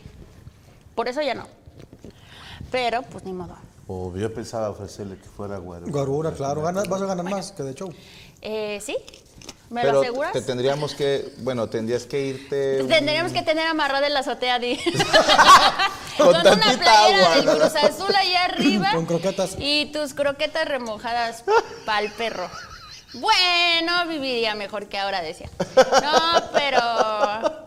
Por 0.93 1.07
eso 1.07 1.21
ya 1.21 1.35
no. 1.35 1.47
Pero, 2.69 3.03
pues 3.03 3.23
ni 3.23 3.31
modo. 3.31 3.55
O 3.87 4.13
yo 4.15 4.33
pensaba 4.33 4.69
ofrecerle 4.69 5.15
que 5.17 5.29
fuera 5.29 5.57
guarura. 5.57 5.89
Guarura, 5.89 6.33
claro. 6.33 6.61
Ganas- 6.63 6.89
vas 6.89 7.01
a 7.01 7.05
ganar 7.05 7.25
más 7.29 7.53
que 7.53 7.63
de 7.63 7.73
show. 7.73 7.93
Eh, 8.41 8.79
¿Sí? 8.83 8.97
¿Me 9.69 9.81
Pero 9.81 9.93
lo 9.93 10.01
aseguras? 10.01 10.33
te 10.33 10.41
tendríamos 10.41 10.93
que, 10.95 11.31
bueno, 11.39 11.67
tendrías 11.69 12.03
que 12.05 12.19
irte. 12.25 12.81
un- 12.81 12.89
Tendríamos 12.89 13.31
que 13.31 13.41
tener 13.41 13.65
amarrada 13.67 14.07
en 14.07 14.13
la 14.13 14.19
azotea 14.19 14.59
Di. 14.59 14.77
Con 16.17 16.27
una 16.29 16.43
playera 16.43 17.33
agua. 17.33 17.35
del 17.35 17.45
Cruz 17.59 17.75
Azul 17.75 18.13
ahí 18.15 18.35
arriba. 18.35 18.91
Con 18.93 19.05
croquetas. 19.05 19.55
Y 19.59 19.85
tus 19.93 20.13
croquetas 20.13 20.67
remojadas 20.67 21.43
pa'l 21.85 22.11
perro. 22.17 22.49
Bueno, 23.13 24.07
viviría 24.07 24.55
mejor 24.55 24.87
que 24.87 24.97
ahora, 24.97 25.21
decía. 25.21 25.49
No, 25.75 26.43
pero 26.53 26.79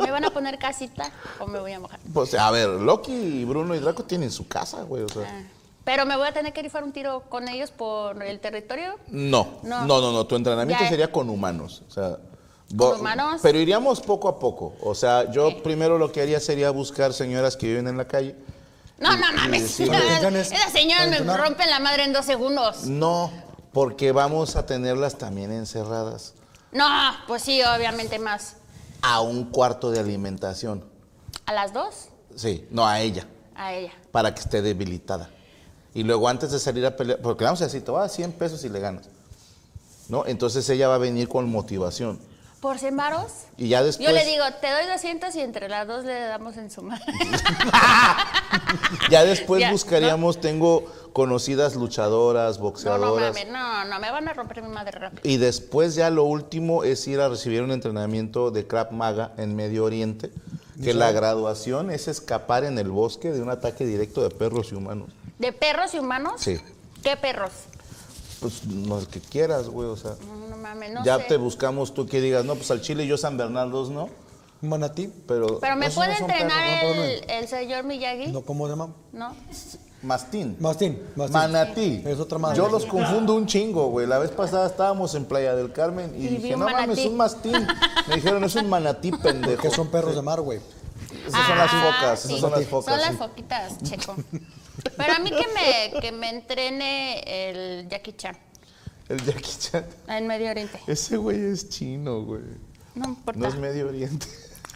¿me 0.00 0.10
van 0.10 0.24
a 0.24 0.30
poner 0.30 0.58
casita 0.58 1.10
o 1.38 1.46
me 1.46 1.58
voy 1.58 1.72
a 1.72 1.80
mojar? 1.80 2.00
Pues, 2.12 2.34
a 2.34 2.50
ver, 2.50 2.68
Loki 2.68 3.12
y 3.12 3.44
Bruno 3.44 3.74
y 3.74 3.78
Draco 3.78 4.04
tienen 4.04 4.30
su 4.30 4.46
casa, 4.48 4.82
güey. 4.82 5.02
O 5.04 5.08
sea. 5.08 5.22
Ah, 5.26 5.42
Pero 5.85 6.07
me 6.07 6.16
voy 6.16 6.27
a 6.29 6.33
tener 6.33 6.53
que 6.53 6.62
rifar 6.62 6.83
un 6.85 6.92
tiro 6.92 7.25
con 7.29 7.47
ellos 7.49 7.70
por 7.70 8.23
el 8.23 8.40
territorio. 8.40 8.99
No, 9.09 9.59
no, 9.62 9.85
No. 9.87 10.01
no, 10.01 10.12
no, 10.12 10.27
Tu 10.27 10.37
entrenamiento 10.37 10.83
Ya. 10.83 10.88
sería 10.90 11.12
con 11.12 11.29
humanos. 11.31 11.83
O 11.88 11.90
sea. 11.90 12.18
vo- 12.70 12.99
humanos? 12.99 13.40
Pero 13.42 13.59
iríamos 13.59 14.01
poco 14.01 14.27
a 14.29 14.38
poco. 14.38 14.75
O 14.83 14.94
sea, 14.94 15.31
yo 15.31 15.62
primero 15.62 15.99
lo 15.99 16.11
que 16.11 16.23
haría 16.23 16.40
sería 16.40 16.70
buscar 16.70 17.12
señoras 17.12 17.57
que 17.57 17.66
viven 17.66 17.87
en 17.88 17.99
la 17.99 18.07
calle. 18.09 18.35
No, 18.99 19.14
no 19.16 19.33
mames. 19.37 19.62
decir- 19.62 19.88
Para 19.88 20.01
que 20.01 20.20
ganes- 20.23 20.51
Esa 20.53 20.70
señora 20.70 21.01
para 21.01 21.11
me 21.11 21.16
entrenar. 21.18 21.40
rompe 21.40 21.66
la 21.66 21.79
madre 21.81 22.05
en 22.05 22.12
dos 22.14 22.25
segundos. 22.25 22.85
No, 22.87 23.31
porque 23.73 24.12
vamos 24.12 24.57
a 24.57 24.64
tenerlas 24.66 25.18
también 25.18 25.53
encerradas 25.53 26.33
No, 26.73 26.87
pues 27.27 27.42
sí, 27.42 27.61
obviamente 27.62 28.18
más. 28.18 28.57
a 29.03 29.20
un 29.20 29.44
cuarto 29.51 29.90
de 29.90 30.01
alimentación. 30.01 30.85
¿A 31.44 31.53
las 31.53 31.73
dos? 31.75 32.09
Sí, 32.35 32.66
no 32.70 32.87
a 32.87 33.01
ella, 33.01 33.27
A 33.55 33.75
ella. 33.75 33.92
para 34.11 34.35
que 34.35 34.40
esté 34.40 34.62
debilitada. 34.62 35.29
Y 35.94 36.02
luego 36.02 36.28
antes 36.28 36.50
de 36.50 36.59
salir 36.59 36.85
a 36.87 36.96
pelear, 36.96 37.20
porque 37.20 37.44
vamos 37.44 37.61
a 37.62 37.64
decir, 37.66 37.85
te 37.85 37.90
voy 37.90 37.98
a 37.98 38.02
dar 38.02 38.11
100 38.11 38.33
pesos 38.33 38.64
y 38.64 38.68
le 38.68 38.80
ganas. 38.80 39.09
¿No? 40.09 40.26
Entonces 40.26 40.68
ella 40.68 40.88
va 40.88 40.96
a 40.96 40.98
venir 40.98 41.28
con 41.28 41.48
motivación. 41.48 42.18
¿Por 42.61 42.78
100 42.78 42.96
varos? 42.96 43.26
Y 43.59 43.68
ya 43.68 43.83
después. 43.83 44.09
Yo 44.09 44.14
le 44.14 44.24
digo, 44.24 44.42
te 44.61 44.70
doy 44.70 44.87
200 44.87 45.35
y 45.37 45.40
entre 45.40 45.68
las 45.68 45.87
dos 45.87 46.04
le 46.04 46.18
damos 46.20 46.57
en 46.57 46.70
suma. 46.70 47.00
Ya 49.11 49.24
después 49.24 49.61
Ya, 49.61 49.70
buscaríamos, 49.70 50.40
tengo 50.40 50.85
conocidas 51.12 51.76
luchadoras, 51.76 52.57
no, 52.57 52.64
no 52.64 52.70
boxeadoras. 52.70 53.35
mames, 53.35 53.48
no, 53.52 53.85
no, 53.85 54.00
me 54.00 54.11
van 54.11 54.28
a 54.28 54.33
romper 54.33 54.62
mi 54.62 54.68
madre 54.68 54.98
rápido. 54.98 55.20
y 55.22 55.37
después 55.37 55.94
ya 55.94 56.11
lo 56.11 56.24
último 56.24 56.83
es 56.83 57.07
ir 57.07 57.20
a 57.20 57.28
recibir 57.28 57.62
un 57.62 57.70
entrenamiento 57.70 58.50
de 58.50 58.66
Krav 58.66 58.90
Maga 58.92 59.33
en 59.37 59.54
Medio 59.54 59.85
Oriente. 59.85 60.30
Que 60.83 60.92
la 60.92 61.12
graduación 61.12 61.92
es 61.92 62.09
escapar 62.09 62.64
en 62.64 62.78
el 62.78 62.90
bosque 62.90 63.30
de 63.30 63.40
un 63.40 63.48
ataque 63.48 63.87
directo 63.87 64.22
de 64.22 64.30
perros 64.30 64.72
y 64.72 64.74
humanos. 64.74 65.09
¿De 65.38 65.53
perros 65.53 65.94
y 65.94 65.99
humanos? 65.99 66.35
Sí. 66.40 66.59
¿Qué 67.03 67.16
perros? 67.16 67.51
Pues 68.40 68.64
no 68.66 68.99
el 68.99 69.07
que 69.09 69.20
quieras, 69.20 69.68
güey, 69.68 69.88
o 69.88 69.97
sea. 69.97 70.12
No, 70.27 70.49
no 70.49 70.57
mames, 70.57 70.92
no 70.92 71.05
ya 71.05 71.18
sé. 71.18 71.25
te 71.25 71.37
buscamos 71.37 71.94
tú 71.94 72.07
que 72.07 72.20
digas, 72.20 72.44
no, 72.44 72.55
pues 72.55 72.70
al 72.70 72.81
Chile 72.83 73.05
y 73.05 73.07
yo 73.09 73.16
San 73.16 73.37
Bernardo 73.37 73.88
no, 73.90 74.09
Un 74.62 74.68
manatí. 74.68 75.11
pero 75.27 75.59
Pero 75.61 75.77
me 75.77 75.90
puede 75.90 76.16
son 76.16 76.31
entrenar 76.31 76.81
perros, 76.81 76.97
no, 76.97 77.35
el, 77.35 77.49
señor 77.49 77.85
Miyagi, 77.85 78.29
No, 78.29 78.42
¿cómo 78.42 78.66
se 78.66 78.70
llama? 78.73 78.88
¿no? 79.12 79.35
mastín. 80.03 80.57
Mastín. 80.61 81.03
mastín. 81.16 81.33
Manatí. 81.33 82.03
Es 82.05 82.20
otra 82.20 82.37
madre. 82.38 82.59
Yo 82.59 82.68
los 82.68 82.85
confundo 82.85 83.35
un 83.35 83.47
chingo, 83.47 83.87
güey. 83.88 84.07
La 84.07 84.18
vez 84.18 84.31
pasada 84.31 84.66
estábamos 84.66 85.14
en 85.14 85.25
Playa 85.25 85.55
del 85.55 85.73
Carmen 85.73 86.14
y, 86.14 86.27
Y 86.27 86.29
dije, 86.37 86.51
no 86.57 86.66
mames, 86.66 86.75
manatí". 86.88 87.09
un 87.09 87.16
mastín. 87.16 87.66
Me 88.09 88.16
dijeron, 88.16 88.44
es 88.44 88.55
un 88.57 88.68
manatí, 88.68 89.11
pendejo. 89.23 89.62
Que 89.62 89.70
son 89.70 89.88
perros 89.90 90.14
de 90.14 90.20
mar, 90.23 90.42
güey. 90.42 90.61
Esas 91.27 91.47
son 91.47 91.57
las 91.57 91.70
Ah, 91.73 91.92
focas, 91.94 92.20
sí. 92.20 92.29
esas 92.29 92.40
son 92.40 92.51
las 92.51 92.66
focas. 92.68 92.94
Son 92.94 93.01
las 93.01 93.16
foquitas, 93.18 93.83
checo. 93.83 94.14
Pero 94.96 95.12
a 95.14 95.18
mí 95.18 95.30
que 95.30 95.46
me, 95.54 96.00
que 96.00 96.12
me 96.12 96.30
entrene 96.30 97.20
el 97.50 97.88
Jackie 97.88 98.12
Chan 98.14 98.37
El 99.09 99.24
Jackie 99.24 99.52
Chan. 99.59 99.85
en 100.09 100.26
Medio 100.26 100.50
Oriente. 100.50 100.80
Ese 100.87 101.16
güey 101.16 101.40
es 101.44 101.68
chino, 101.68 102.22
güey. 102.22 102.42
No 102.94 103.09
importa. 103.09 103.40
No 103.40 103.48
es 103.48 103.57
Medio 103.57 103.88
Oriente. 103.88 104.26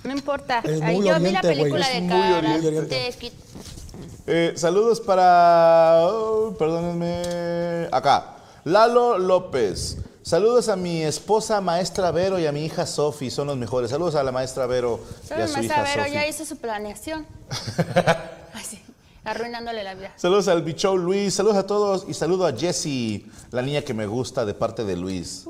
No 0.04 0.12
importa. 0.12 0.60
Es 0.64 0.80
Ahí 0.82 0.96
yo 0.96 1.02
vi 1.02 1.08
la 1.32 1.40
oriente, 1.40 1.40
güey. 1.42 1.56
película 1.58 1.88
de 1.88 2.06
Karate 2.06 2.66
oriente. 2.66 3.12
Eh, 4.26 4.52
saludos 4.56 5.00
para. 5.00 6.00
oh, 6.02 6.54
perdónenme. 6.58 7.88
Acá. 7.90 8.36
Lalo 8.64 9.18
López. 9.18 9.98
Saludos 10.22 10.68
a 10.68 10.76
mi 10.76 11.02
esposa 11.04 11.60
maestra 11.62 12.10
Vero 12.10 12.38
y 12.38 12.46
a 12.46 12.52
mi 12.52 12.62
hija 12.64 12.84
Sofi, 12.84 13.30
son 13.30 13.46
los 13.46 13.56
mejores. 13.56 13.90
Saludos 13.90 14.14
a 14.14 14.22
la 14.22 14.30
maestra 14.30 14.66
Vero 14.66 15.00
y 15.22 15.24
a 15.24 15.28
¿Sabes, 15.28 15.50
su 15.50 15.56
maestra 15.56 15.82
hija 15.82 15.96
Vero? 16.02 16.12
Ya 16.12 16.26
hizo 16.28 16.44
su 16.44 16.58
planeación. 16.58 17.26
Ay, 18.52 18.64
sí, 18.68 18.82
arruinándole 19.30 19.84
la 19.84 19.94
vida. 19.94 20.12
Saludos 20.16 20.48
al 20.48 20.62
bicho 20.62 20.96
Luis, 20.96 21.34
saludos 21.34 21.56
a 21.56 21.66
todos 21.66 22.06
y 22.08 22.14
saludo 22.14 22.46
a 22.46 22.52
Jessie, 22.52 23.26
la 23.50 23.62
niña 23.62 23.82
que 23.82 23.94
me 23.94 24.06
gusta 24.06 24.44
de 24.44 24.54
parte 24.54 24.84
de 24.84 24.96
Luis. 24.96 25.44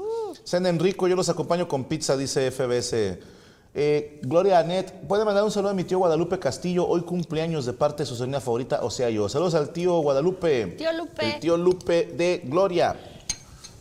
Sean 0.45 0.67
Enrico, 0.67 1.09
yo 1.09 1.17
los 1.17 1.29
acompaño 1.29 1.69
con 1.69 1.85
pizza, 1.85 2.17
dice 2.17 2.51
FBS. 2.51 3.19
Eh, 3.75 4.21
Gloria 4.23 4.59
Anet, 4.59 5.07
puede 5.07 5.25
mandar 5.25 5.45
un 5.45 5.51
saludo 5.51 5.71
a 5.71 5.75
mi 5.75 5.85
tío 5.85 5.99
Guadalupe 5.99 6.39
Castillo, 6.39 6.87
hoy 6.87 7.03
cumpleaños 7.03 7.67
de 7.67 7.73
parte 7.73 8.03
de 8.03 8.07
su 8.07 8.17
sobrina 8.17 8.41
favorita, 8.41 8.81
o 8.83 8.91
sea 8.91 9.11
yo. 9.11 9.29
Saludos 9.29 9.55
al 9.55 9.71
tío 9.71 10.01
Guadalupe. 10.01 10.67
Tío 10.79 10.93
Lupe. 10.93 11.35
El 11.35 11.41
tío 11.41 11.57
Lupe 11.57 12.07
de 12.17 12.43
Gloria. 12.45 12.97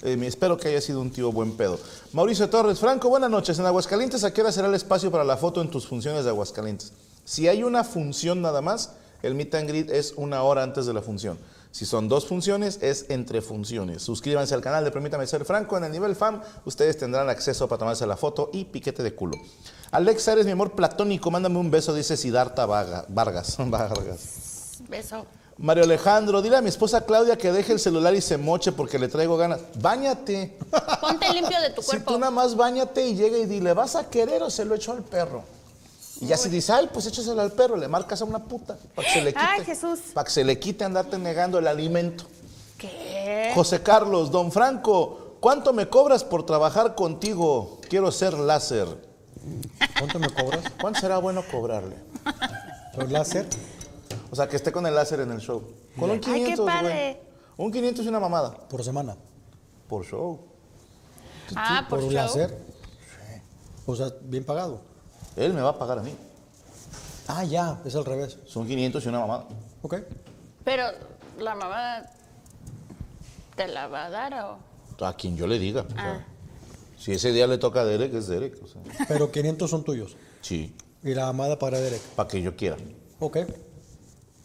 Eh, 0.03 0.17
espero 0.23 0.57
que 0.57 0.67
haya 0.67 0.81
sido 0.81 1.01
un 1.01 1.09
tío 1.09 1.31
buen 1.31 1.57
pedo. 1.57 1.79
Mauricio 2.13 2.49
Torres, 2.49 2.79
Franco, 2.79 3.09
buenas 3.09 3.29
noches. 3.31 3.57
En 3.57 3.65
Aguascalientes, 3.65 4.23
¿a 4.23 4.33
qué 4.33 4.41
hora 4.41 4.51
será 4.51 4.67
el 4.67 4.75
espacio 4.75 5.09
para 5.09 5.23
la 5.23 5.37
foto 5.37 5.61
en 5.61 5.69
tus 5.69 5.87
funciones 5.87 6.23
de 6.23 6.29
Aguascalientes? 6.29 6.93
Si 7.25 7.47
hay 7.47 7.63
una 7.63 7.83
función 7.83 8.41
nada 8.41 8.61
más, 8.61 8.93
el 9.27 9.35
meet 9.35 9.53
and 9.55 9.67
greet 9.69 9.89
es 9.89 10.13
una 10.15 10.41
hora 10.43 10.63
antes 10.63 10.85
de 10.85 10.93
la 10.93 11.01
función. 11.01 11.37
Si 11.71 11.85
son 11.85 12.07
dos 12.09 12.25
funciones, 12.25 12.79
es 12.81 13.05
entre 13.09 13.41
funciones. 13.41 14.01
Suscríbanse 14.01 14.55
al 14.55 14.61
canal 14.61 14.83
de 14.83 14.89
Permítame 14.91 15.27
Ser 15.27 15.45
Franco. 15.45 15.77
En 15.77 15.83
el 15.83 15.91
nivel 15.91 16.15
FAM, 16.15 16.41
ustedes 16.65 16.97
tendrán 16.97 17.29
acceso 17.29 17.67
para 17.67 17.77
tomarse 17.79 18.07
la 18.07 18.17
foto 18.17 18.49
y 18.53 18.65
piquete 18.65 19.03
de 19.03 19.13
culo. 19.13 19.37
Alexa, 19.91 20.31
eres 20.33 20.45
mi 20.45 20.53
amor 20.53 20.71
platónico. 20.71 21.29
Mándame 21.29 21.59
un 21.59 21.69
beso, 21.69 21.93
dice 21.93 22.17
Siddhartha 22.17 22.65
Vaga- 22.65 23.05
Vargas. 23.09 23.57
Vargas. 23.69 24.77
Beso. 24.89 25.25
Mario 25.59 25.83
Alejandro, 25.83 26.41
dile 26.41 26.57
a 26.57 26.61
mi 26.61 26.69
esposa 26.69 27.03
Claudia 27.05 27.35
que 27.37 27.51
deje 27.51 27.73
el 27.73 27.79
celular 27.79 28.13
y 28.15 28.21
se 28.21 28.37
moche 28.37 28.71
porque 28.71 28.97
le 28.99 29.07
traigo 29.07 29.37
ganas. 29.37 29.59
Báñate. 29.81 30.57
Ponte 31.01 31.33
limpio 31.33 31.59
de 31.61 31.71
tu 31.71 31.81
Si 31.83 31.87
cuerpo. 31.89 32.13
tú 32.13 32.19
nada 32.19 32.31
más 32.31 32.55
bañate 32.55 33.05
y 33.07 33.15
llega 33.15 33.37
y 33.37 33.45
dile, 33.45 33.73
¿vas 33.73 33.95
a 33.95 34.09
querer 34.09 34.41
o 34.43 34.49
se 34.51 34.65
lo 34.65 34.75
echo 34.75 34.91
al 34.93 35.03
perro? 35.03 35.43
Y 36.19 36.27
ya 36.27 36.37
si 36.37 36.49
dice, 36.49 36.71
ay, 36.73 36.89
pues 36.91 37.05
échaselo 37.05 37.41
al 37.41 37.51
perro, 37.51 37.75
le 37.77 37.87
marcas 37.87 38.21
a 38.21 38.25
una 38.25 38.43
puta 38.43 38.77
para 38.95 39.07
que 39.07 39.13
se 39.13 39.21
le 39.21 39.33
quite. 39.33 39.45
Ay, 39.45 39.63
Jesús. 39.63 39.99
Para 40.13 40.25
que 40.25 40.31
se 40.31 40.43
le 40.43 40.57
quite 40.59 40.83
andarte 40.83 41.17
negando 41.17 41.59
el 41.59 41.67
alimento. 41.67 42.25
¿Qué? 42.77 43.51
José 43.53 43.81
Carlos, 43.83 44.31
don 44.31 44.51
Franco, 44.51 45.37
¿cuánto 45.39 45.73
me 45.73 45.87
cobras 45.89 46.23
por 46.23 46.45
trabajar 46.45 46.95
contigo? 46.95 47.79
Quiero 47.89 48.11
ser 48.11 48.33
láser. 48.33 48.87
¿Cuánto 49.97 50.19
me 50.19 50.29
cobras? 50.29 50.63
¿Cuánto 50.81 50.99
será 50.99 51.19
bueno 51.19 51.43
cobrarle? 51.51 51.95
¿Por 52.95 53.11
láser? 53.11 53.47
O 54.31 54.35
sea, 54.35 54.47
que 54.49 54.55
esté 54.57 54.71
con 54.71 54.85
el 54.85 54.93
láser 54.95 55.19
en 55.21 55.31
el 55.31 55.39
show. 55.39 55.63
Con 55.97 56.05
un 56.09 56.15
Ay, 56.17 56.19
qué 56.19 56.33
500, 56.33 56.65
güey. 56.65 56.75
padre. 56.75 57.21
Un 57.57 57.71
500 57.71 58.05
y 58.05 58.07
una 58.09 58.19
mamada. 58.19 58.51
Por 58.67 58.83
semana. 58.83 59.15
Por 59.87 60.03
show. 60.05 60.39
Ah, 61.55 61.85
por, 61.89 61.99
¿Por 61.99 62.07
un 62.07 62.13
show. 62.13 62.23
láser? 62.23 62.57
O 63.85 63.95
sea, 63.95 64.09
bien 64.21 64.43
pagado. 64.43 64.81
Él 65.37 65.53
me 65.53 65.61
va 65.61 65.69
a 65.69 65.79
pagar 65.79 65.99
a 65.99 66.03
mí. 66.03 66.13
Ah, 67.27 67.43
ya, 67.43 67.79
es 67.85 67.95
al 67.95 68.05
revés. 68.05 68.37
Son 68.47 68.67
500 68.67 69.05
y 69.05 69.07
una 69.09 69.19
mamada. 69.19 69.45
Ok. 69.81 69.95
Pero 70.63 70.83
la 71.39 71.55
mamá 71.55 72.03
te 73.55 73.67
la 73.67 73.87
va 73.87 74.05
a 74.05 74.09
dar 74.09 74.33
o. 74.45 75.05
A 75.05 75.13
quien 75.13 75.37
yo 75.37 75.45
le 75.47 75.59
diga. 75.59 75.81
o 75.81 75.89
sea, 75.89 76.13
Ah. 76.15 76.25
si 76.97 77.11
ese 77.13 77.31
día 77.31 77.45
le 77.47 77.57
toca 77.57 77.81
a 77.81 77.85
Derek, 77.85 78.13
es 78.15 78.27
Derek. 78.27 78.57
o 78.63 78.67
sea, 78.67 78.81
Pero 79.07 79.31
500 79.31 79.69
son 79.69 79.83
tuyos. 79.83 80.15
sí, 80.41 80.75
Y 81.03 81.13
la 81.13 81.27
amada 81.27 81.59
para 81.59 81.79
Derek. 81.79 82.01
para 82.15 82.27
que 82.27 82.41
yo 82.41 82.55
quiera. 82.55 82.77
Ok. 83.19 83.37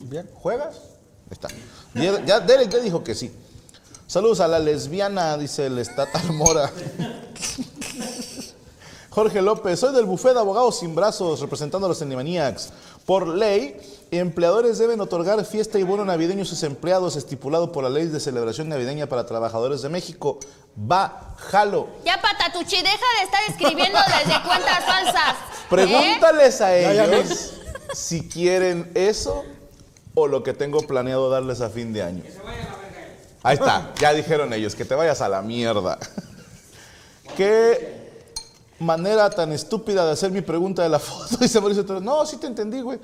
Bien. 0.00 0.28
¿Juegas? 0.34 0.76
Ahí 0.76 1.32
está. 1.32 1.48
Ya, 1.94 2.24
ya 2.24 2.40
Derek 2.40 2.68
ya 2.68 2.78
dijo 2.80 3.02
que 3.02 3.14
sí. 3.14 3.32
Saludos 4.06 4.40
a 4.40 4.48
la 4.48 4.58
lesbiana, 4.58 5.38
dice 5.38 5.66
el 5.66 5.78
Estatal 5.78 6.32
Mora. 6.34 6.70
Jorge 9.14 9.42
López, 9.42 9.78
soy 9.78 9.94
del 9.94 10.06
bufé 10.06 10.32
de 10.32 10.40
abogados 10.40 10.78
sin 10.78 10.94
brazos, 10.94 11.40
representando 11.40 11.84
a 11.84 11.90
los 11.90 12.00
Animaniacs. 12.00 12.72
Por 13.04 13.28
ley, 13.28 13.78
empleadores 14.10 14.78
deben 14.78 15.02
otorgar 15.02 15.44
fiesta 15.44 15.78
y 15.78 15.82
bono 15.82 16.02
navideño 16.02 16.44
a 16.44 16.46
sus 16.46 16.62
empleados, 16.62 17.16
estipulado 17.16 17.72
por 17.72 17.84
la 17.84 17.90
ley 17.90 18.06
de 18.06 18.20
celebración 18.20 18.70
navideña 18.70 19.08
para 19.08 19.26
trabajadores 19.26 19.82
de 19.82 19.90
México. 19.90 20.38
Va, 20.90 21.34
jalo. 21.36 21.88
Ya, 22.06 22.22
Patatuchi, 22.22 22.76
deja 22.76 23.04
de 23.18 23.24
estar 23.24 23.40
escribiendo 23.50 23.98
desde 23.98 24.42
cuentas 24.44 24.84
falsas. 24.86 25.32
¿eh? 25.32 25.66
Pregúntales 25.68 26.60
a 26.62 26.80
Ya, 26.80 26.94
ya, 26.94 27.04
ellos 27.04 27.52
si 27.92 28.26
quieren 28.26 28.90
eso 28.94 29.44
o 30.14 30.26
lo 30.26 30.42
que 30.42 30.54
tengo 30.54 30.80
planeado 30.86 31.28
darles 31.28 31.60
a 31.60 31.68
fin 31.68 31.92
de 31.92 32.02
año. 32.02 32.22
Ahí 33.42 33.56
está, 33.56 33.92
ya 34.00 34.14
dijeron 34.14 34.54
ellos, 34.54 34.74
que 34.74 34.86
te 34.86 34.94
vayas 34.94 35.20
a 35.20 35.28
la 35.28 35.42
mierda. 35.42 35.98
Qué 37.36 38.01
manera 38.82 39.30
tan 39.30 39.52
estúpida 39.52 40.04
de 40.04 40.12
hacer 40.12 40.30
mi 40.30 40.40
pregunta 40.40 40.82
de 40.82 40.88
la 40.88 40.98
foto, 40.98 41.36
dice 41.40 41.60
Mauricio 41.60 41.84
Torres. 41.84 42.02
No, 42.02 42.26
sí 42.26 42.36
te 42.36 42.46
entendí, 42.46 42.80
güey. 42.80 42.98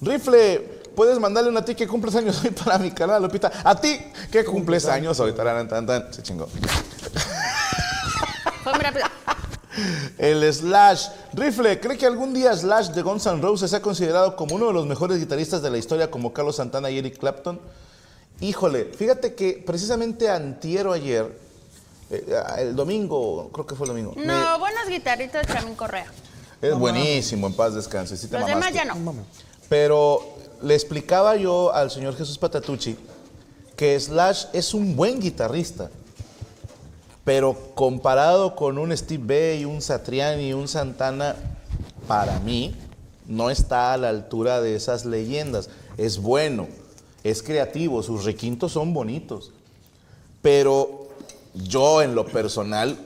Rifle, 0.00 0.80
puedes 0.94 1.18
mandarle 1.18 1.50
una 1.50 1.60
a 1.60 1.64
ti 1.64 1.74
que 1.74 1.86
cumples 1.86 2.14
años 2.14 2.40
hoy 2.44 2.50
para 2.50 2.78
mi 2.78 2.90
canal, 2.90 3.22
Lupita. 3.22 3.50
A 3.64 3.74
ti 3.78 3.98
que 4.30 4.44
cumples 4.44 4.86
años 4.86 5.18
hoy, 5.20 5.32
tararán, 5.32 5.68
tan, 5.68 5.86
tan. 5.86 6.12
Se 6.12 6.22
chingó. 6.22 6.46
Fue 8.62 8.72
muy 8.72 8.82
rápido. 8.82 9.06
El 10.18 10.52
Slash. 10.52 11.08
Rifle, 11.32 11.80
¿cree 11.80 11.96
que 11.96 12.06
algún 12.06 12.34
día 12.34 12.54
Slash 12.54 12.88
de 12.88 13.02
Guns 13.02 13.26
N' 13.26 13.40
Roses 13.40 13.70
sea 13.70 13.80
considerado 13.80 14.36
como 14.36 14.56
uno 14.56 14.66
de 14.66 14.72
los 14.72 14.86
mejores 14.86 15.18
guitarristas 15.18 15.62
de 15.62 15.70
la 15.70 15.78
historia 15.78 16.10
como 16.10 16.32
Carlos 16.32 16.56
Santana 16.56 16.90
y 16.90 16.98
Eric 16.98 17.18
Clapton? 17.18 17.60
Híjole, 18.40 18.86
fíjate 18.86 19.34
que 19.34 19.62
precisamente 19.66 20.28
antiero 20.28 20.92
ayer, 20.92 21.38
el 22.10 22.74
domingo, 22.76 23.48
creo 23.52 23.66
que 23.66 23.74
fue 23.74 23.86
el 23.86 23.92
domingo. 23.92 24.12
me- 24.16 24.26
No, 24.26 24.58
buenos 24.58 24.88
guitarritos, 24.88 25.42
Chamín 25.46 25.74
Correa. 25.74 26.06
es 26.60 26.74
buenísimo, 26.76 27.46
en 27.46 27.54
paz 27.54 27.74
descanse. 27.74 28.16
sí 28.16 28.28
Los 28.30 28.44
demás 28.46 28.72
ya 28.72 28.84
no. 28.84 29.14
Pero 29.68 30.20
le 30.62 30.74
explicaba 30.74 31.36
yo 31.36 31.72
al 31.72 31.90
señor 31.90 32.16
Jesús 32.16 32.36
Patatucci 32.38 32.96
que 33.76 33.98
Slash 33.98 34.46
es 34.52 34.74
un 34.74 34.94
buen 34.96 35.20
guitarrista. 35.20 35.90
Pero 37.24 37.56
comparado 37.74 38.56
con 38.56 38.76
un 38.78 38.96
Steve 38.96 39.22
Bay, 39.54 39.64
un 39.64 39.80
Satriani, 39.80 40.52
un 40.52 40.66
Santana, 40.68 41.36
para 42.08 42.40
mí 42.40 42.74
no 43.26 43.50
está 43.50 43.92
a 43.92 43.96
la 43.96 44.08
altura 44.08 44.60
de 44.60 44.74
esas 44.74 45.04
leyendas. 45.04 45.70
Es 45.96 46.18
bueno, 46.18 46.66
es 47.22 47.42
creativo, 47.42 48.02
sus 48.02 48.24
requintos 48.24 48.72
son 48.72 48.92
bonitos. 48.92 49.52
Pero 50.42 50.99
yo 51.54 52.02
en 52.02 52.14
lo 52.14 52.26
personal 52.26 52.96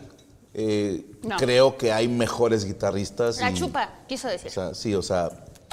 eh, 0.56 1.04
No. 1.22 1.36
creo 1.36 1.76
que 1.76 1.92
hay 1.92 2.06
mejores 2.06 2.64
guitarristas. 2.64 3.38
La 3.40 3.50
y- 3.50 3.54
chupa, 3.54 3.90
quiso 4.08 4.28
o 4.28 4.30
decir. 4.30 4.50
sea, 4.50 4.72
sí, 4.74 4.94
o 4.94 5.02
sea, 5.02 5.30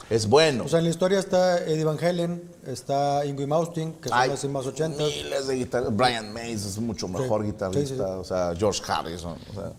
es 0.09 0.27
bueno. 0.27 0.63
O 0.65 0.67
sea, 0.67 0.79
en 0.79 0.85
la 0.85 0.89
historia 0.91 1.19
está 1.19 1.59
Eddie 1.59 1.83
Van 1.83 2.03
Halen, 2.03 2.41
está 2.65 3.23
Ingrid 3.25 3.45
Maustin, 3.47 3.93
que 3.93 4.09
son 4.09 4.17
Hay 4.17 4.29
las 4.29 4.43
más 4.45 4.65
ochentas. 4.65 5.07
miles 5.07 5.47
de 5.47 5.55
guitarristas. 5.55 5.95
Brian 5.95 6.33
Mays 6.33 6.65
es 6.65 6.77
mucho 6.79 7.07
mejor 7.07 7.41
Sí, 7.41 7.47
guitarrista. 7.51 7.87
sí, 7.87 7.93
sí. 7.95 8.01
O 8.01 8.23
sea, 8.23 8.53
George 8.57 8.81
Harrison. 8.87 9.37
o 9.51 9.53
sea, 9.53 9.71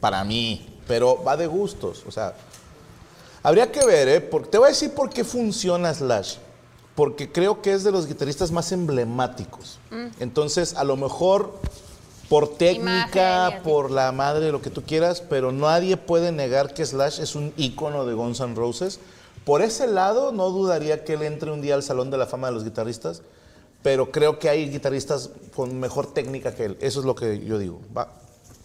para 0.00 0.22
mí. 0.24 0.76
Pero 0.86 1.22
va 1.24 1.36
de 1.36 1.46
gustos. 1.46 2.02
O 2.06 2.10
sea, 2.10 2.34
habría 3.42 3.70
que 3.72 3.84
ver, 3.86 4.08
¿eh? 4.08 4.20
Porque, 4.20 4.50
te 4.50 4.58
voy 4.58 4.66
a 4.66 4.70
decir 4.70 4.92
por 4.92 5.08
qué 5.10 5.24
funciona 5.24 5.94
Slash. 5.94 6.36
Porque 6.94 7.30
creo 7.32 7.62
que 7.62 7.72
es 7.72 7.84
de 7.84 7.92
los 7.92 8.06
guitarristas 8.06 8.50
más 8.50 8.72
emblemáticos. 8.72 9.78
Entonces, 10.18 10.74
a 10.74 10.84
lo 10.84 10.96
mejor 10.96 11.58
por 12.30 12.56
técnica, 12.56 13.48
Imagen 13.48 13.62
por 13.64 13.90
la 13.90 14.12
madre, 14.12 14.52
lo 14.52 14.62
que 14.62 14.70
tú 14.70 14.82
quieras, 14.82 15.20
pero 15.20 15.50
nadie 15.50 15.96
puede 15.96 16.30
negar 16.30 16.72
que 16.72 16.86
Slash 16.86 17.18
es 17.18 17.34
un 17.34 17.52
ícono 17.56 18.06
de 18.06 18.14
Guns 18.14 18.38
N' 18.38 18.54
Roses. 18.54 19.00
Por 19.44 19.62
ese 19.62 19.88
lado, 19.88 20.30
no 20.30 20.48
dudaría 20.50 21.04
que 21.04 21.14
él 21.14 21.22
entre 21.22 21.50
un 21.50 21.60
día 21.60 21.74
al 21.74 21.82
Salón 21.82 22.08
de 22.08 22.18
la 22.18 22.26
Fama 22.26 22.46
de 22.46 22.54
los 22.54 22.62
Guitarristas, 22.62 23.22
pero 23.82 24.12
creo 24.12 24.38
que 24.38 24.48
hay 24.48 24.70
guitarristas 24.70 25.30
con 25.56 25.80
mejor 25.80 26.14
técnica 26.14 26.54
que 26.54 26.66
él. 26.66 26.78
Eso 26.80 27.00
es 27.00 27.06
lo 27.06 27.16
que 27.16 27.44
yo 27.44 27.58
digo. 27.58 27.80
Va. 27.96 28.12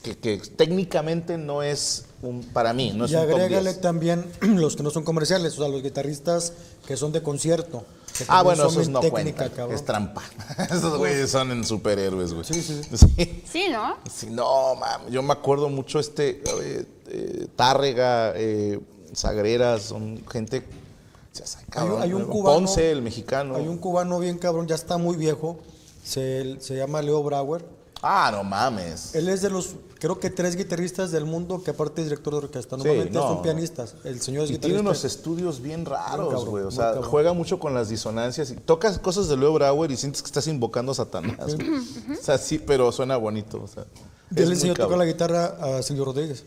Que, 0.03 0.15
que 0.15 0.37
técnicamente 0.37 1.39
no 1.39 1.63
es 1.63 2.05
un, 2.21 2.43
para 2.43 2.71
mí, 2.71 2.93
no 2.95 3.05
es 3.05 3.11
y 3.13 3.15
un 3.15 3.21
top 3.23 3.31
agrégale 3.31 3.71
10. 3.71 3.81
también 3.81 4.25
los 4.41 4.75
que 4.75 4.83
no 4.83 4.91
son 4.91 5.03
comerciales, 5.03 5.53
o 5.53 5.63
sea, 5.63 5.69
los 5.69 5.81
guitarristas 5.81 6.53
que 6.85 6.95
son 6.97 7.11
de 7.11 7.23
concierto. 7.23 7.83
Ah, 8.27 8.43
bueno, 8.43 8.67
esos 8.67 8.87
no 8.89 8.99
técnica, 8.99 9.37
cuentan. 9.37 9.49
cabrón. 9.49 9.75
Es 9.75 9.85
trampa. 9.85 10.23
esos 10.71 10.97
güeyes 10.97 11.29
son 11.29 11.51
en 11.51 11.63
superhéroes, 11.63 12.33
güey. 12.33 12.45
Sí, 12.45 12.61
sí, 12.61 12.81
sí. 12.95 13.43
Sí, 13.51 13.63
¿no? 13.71 13.95
Sí, 14.13 14.27
no, 14.29 14.75
mam, 14.75 15.07
yo 15.09 15.21
me 15.21 15.33
acuerdo 15.33 15.69
mucho 15.69 15.99
este 15.99 16.41
eh, 16.61 16.85
eh, 17.07 17.47
Tárrega, 17.55 18.33
eh, 18.35 18.79
Sagreras, 19.13 19.81
son 19.83 20.23
gente. 20.31 20.59
o 20.59 21.35
sea, 21.35 21.45
Hay, 21.59 21.65
cabrón, 21.69 21.95
un- 21.97 22.01
hay 22.03 22.13
un 22.13 22.19
pero 22.21 22.29
cubano. 22.31 22.57
Ponce, 22.59 22.91
el 22.91 23.01
mexicano. 23.01 23.55
Hay 23.55 23.67
un 23.67 23.77
cubano 23.77 24.19
bien 24.19 24.37
cabrón, 24.37 24.67
ya 24.67 24.75
está 24.75 24.97
muy 24.97 25.15
viejo. 25.17 25.59
Se, 26.03 26.57
se 26.59 26.75
llama 26.75 27.01
Leo 27.01 27.23
Brauer. 27.23 27.65
Ah, 28.07 28.29
no 28.31 28.43
mames. 28.43 29.15
Él 29.15 29.27
es 29.29 29.41
de 29.41 29.49
los, 29.49 29.75
creo 29.99 30.19
que 30.19 30.29
tres 30.29 30.55
guitarristas 30.55 31.11
del 31.11 31.25
mundo 31.25 31.63
que 31.63 31.71
aparte 31.71 32.01
es 32.01 32.07
director 32.09 32.33
de 32.33 32.37
orquesta. 32.37 32.75
Sí, 32.75 32.83
Normalmente 32.83 33.17
no. 33.17 33.27
son 33.27 33.41
pianistas. 33.41 33.95
El 34.03 34.21
señor 34.21 34.43
es 34.43 34.51
Y 34.51 34.59
tiene 34.59 34.75
guitarrista. 34.75 34.81
unos 34.81 35.03
estudios 35.05 35.59
bien 35.61 35.85
raros, 35.85 36.45
güey. 36.45 36.63
O 36.65 36.69
sea, 36.71 36.91
cabrón. 36.93 37.03
juega 37.09 37.33
mucho 37.33 37.57
con 37.59 37.73
las 37.73 37.89
disonancias. 37.89 38.51
Y 38.51 38.55
tocas 38.57 38.99
cosas 38.99 39.27
de 39.27 39.37
Leo 39.37 39.53
Brauer 39.53 39.89
y 39.89 39.97
sientes 39.97 40.21
que 40.21 40.27
estás 40.27 40.45
invocando 40.47 40.91
a 40.91 40.95
Satanás. 40.95 41.55
o 41.57 42.23
sea, 42.23 42.37
sí, 42.37 42.59
pero 42.59 42.91
suena 42.91 43.17
bonito. 43.17 43.61
O 43.63 43.67
sea, 43.67 43.83
Él 43.83 44.37
es 44.37 44.45
muy 44.45 44.53
enseñó 44.53 44.73
a 44.73 44.75
tocar 44.75 44.97
la 44.99 45.05
guitarra 45.05 45.45
a 45.59 45.81
Silvio 45.81 46.05
Rodríguez. 46.05 46.45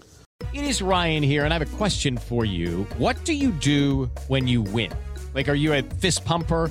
It 0.53 0.62
is 0.62 0.81
Ryan 0.81 1.25
here, 1.25 1.42
and 1.44 1.53
I 1.53 1.57
have 1.57 1.62
a 1.66 1.77
question 1.77 2.16
for 2.16 2.44
you. 2.47 2.87
What 3.01 3.16
do 3.27 3.33
you 3.33 3.51
do 3.61 4.09
when 4.29 4.47
you 4.47 4.62
win? 4.62 4.90
Like, 5.35 5.51
are 5.51 5.59
you 5.59 5.73
a 5.75 5.83
fist 6.01 6.25
pumper? 6.25 6.71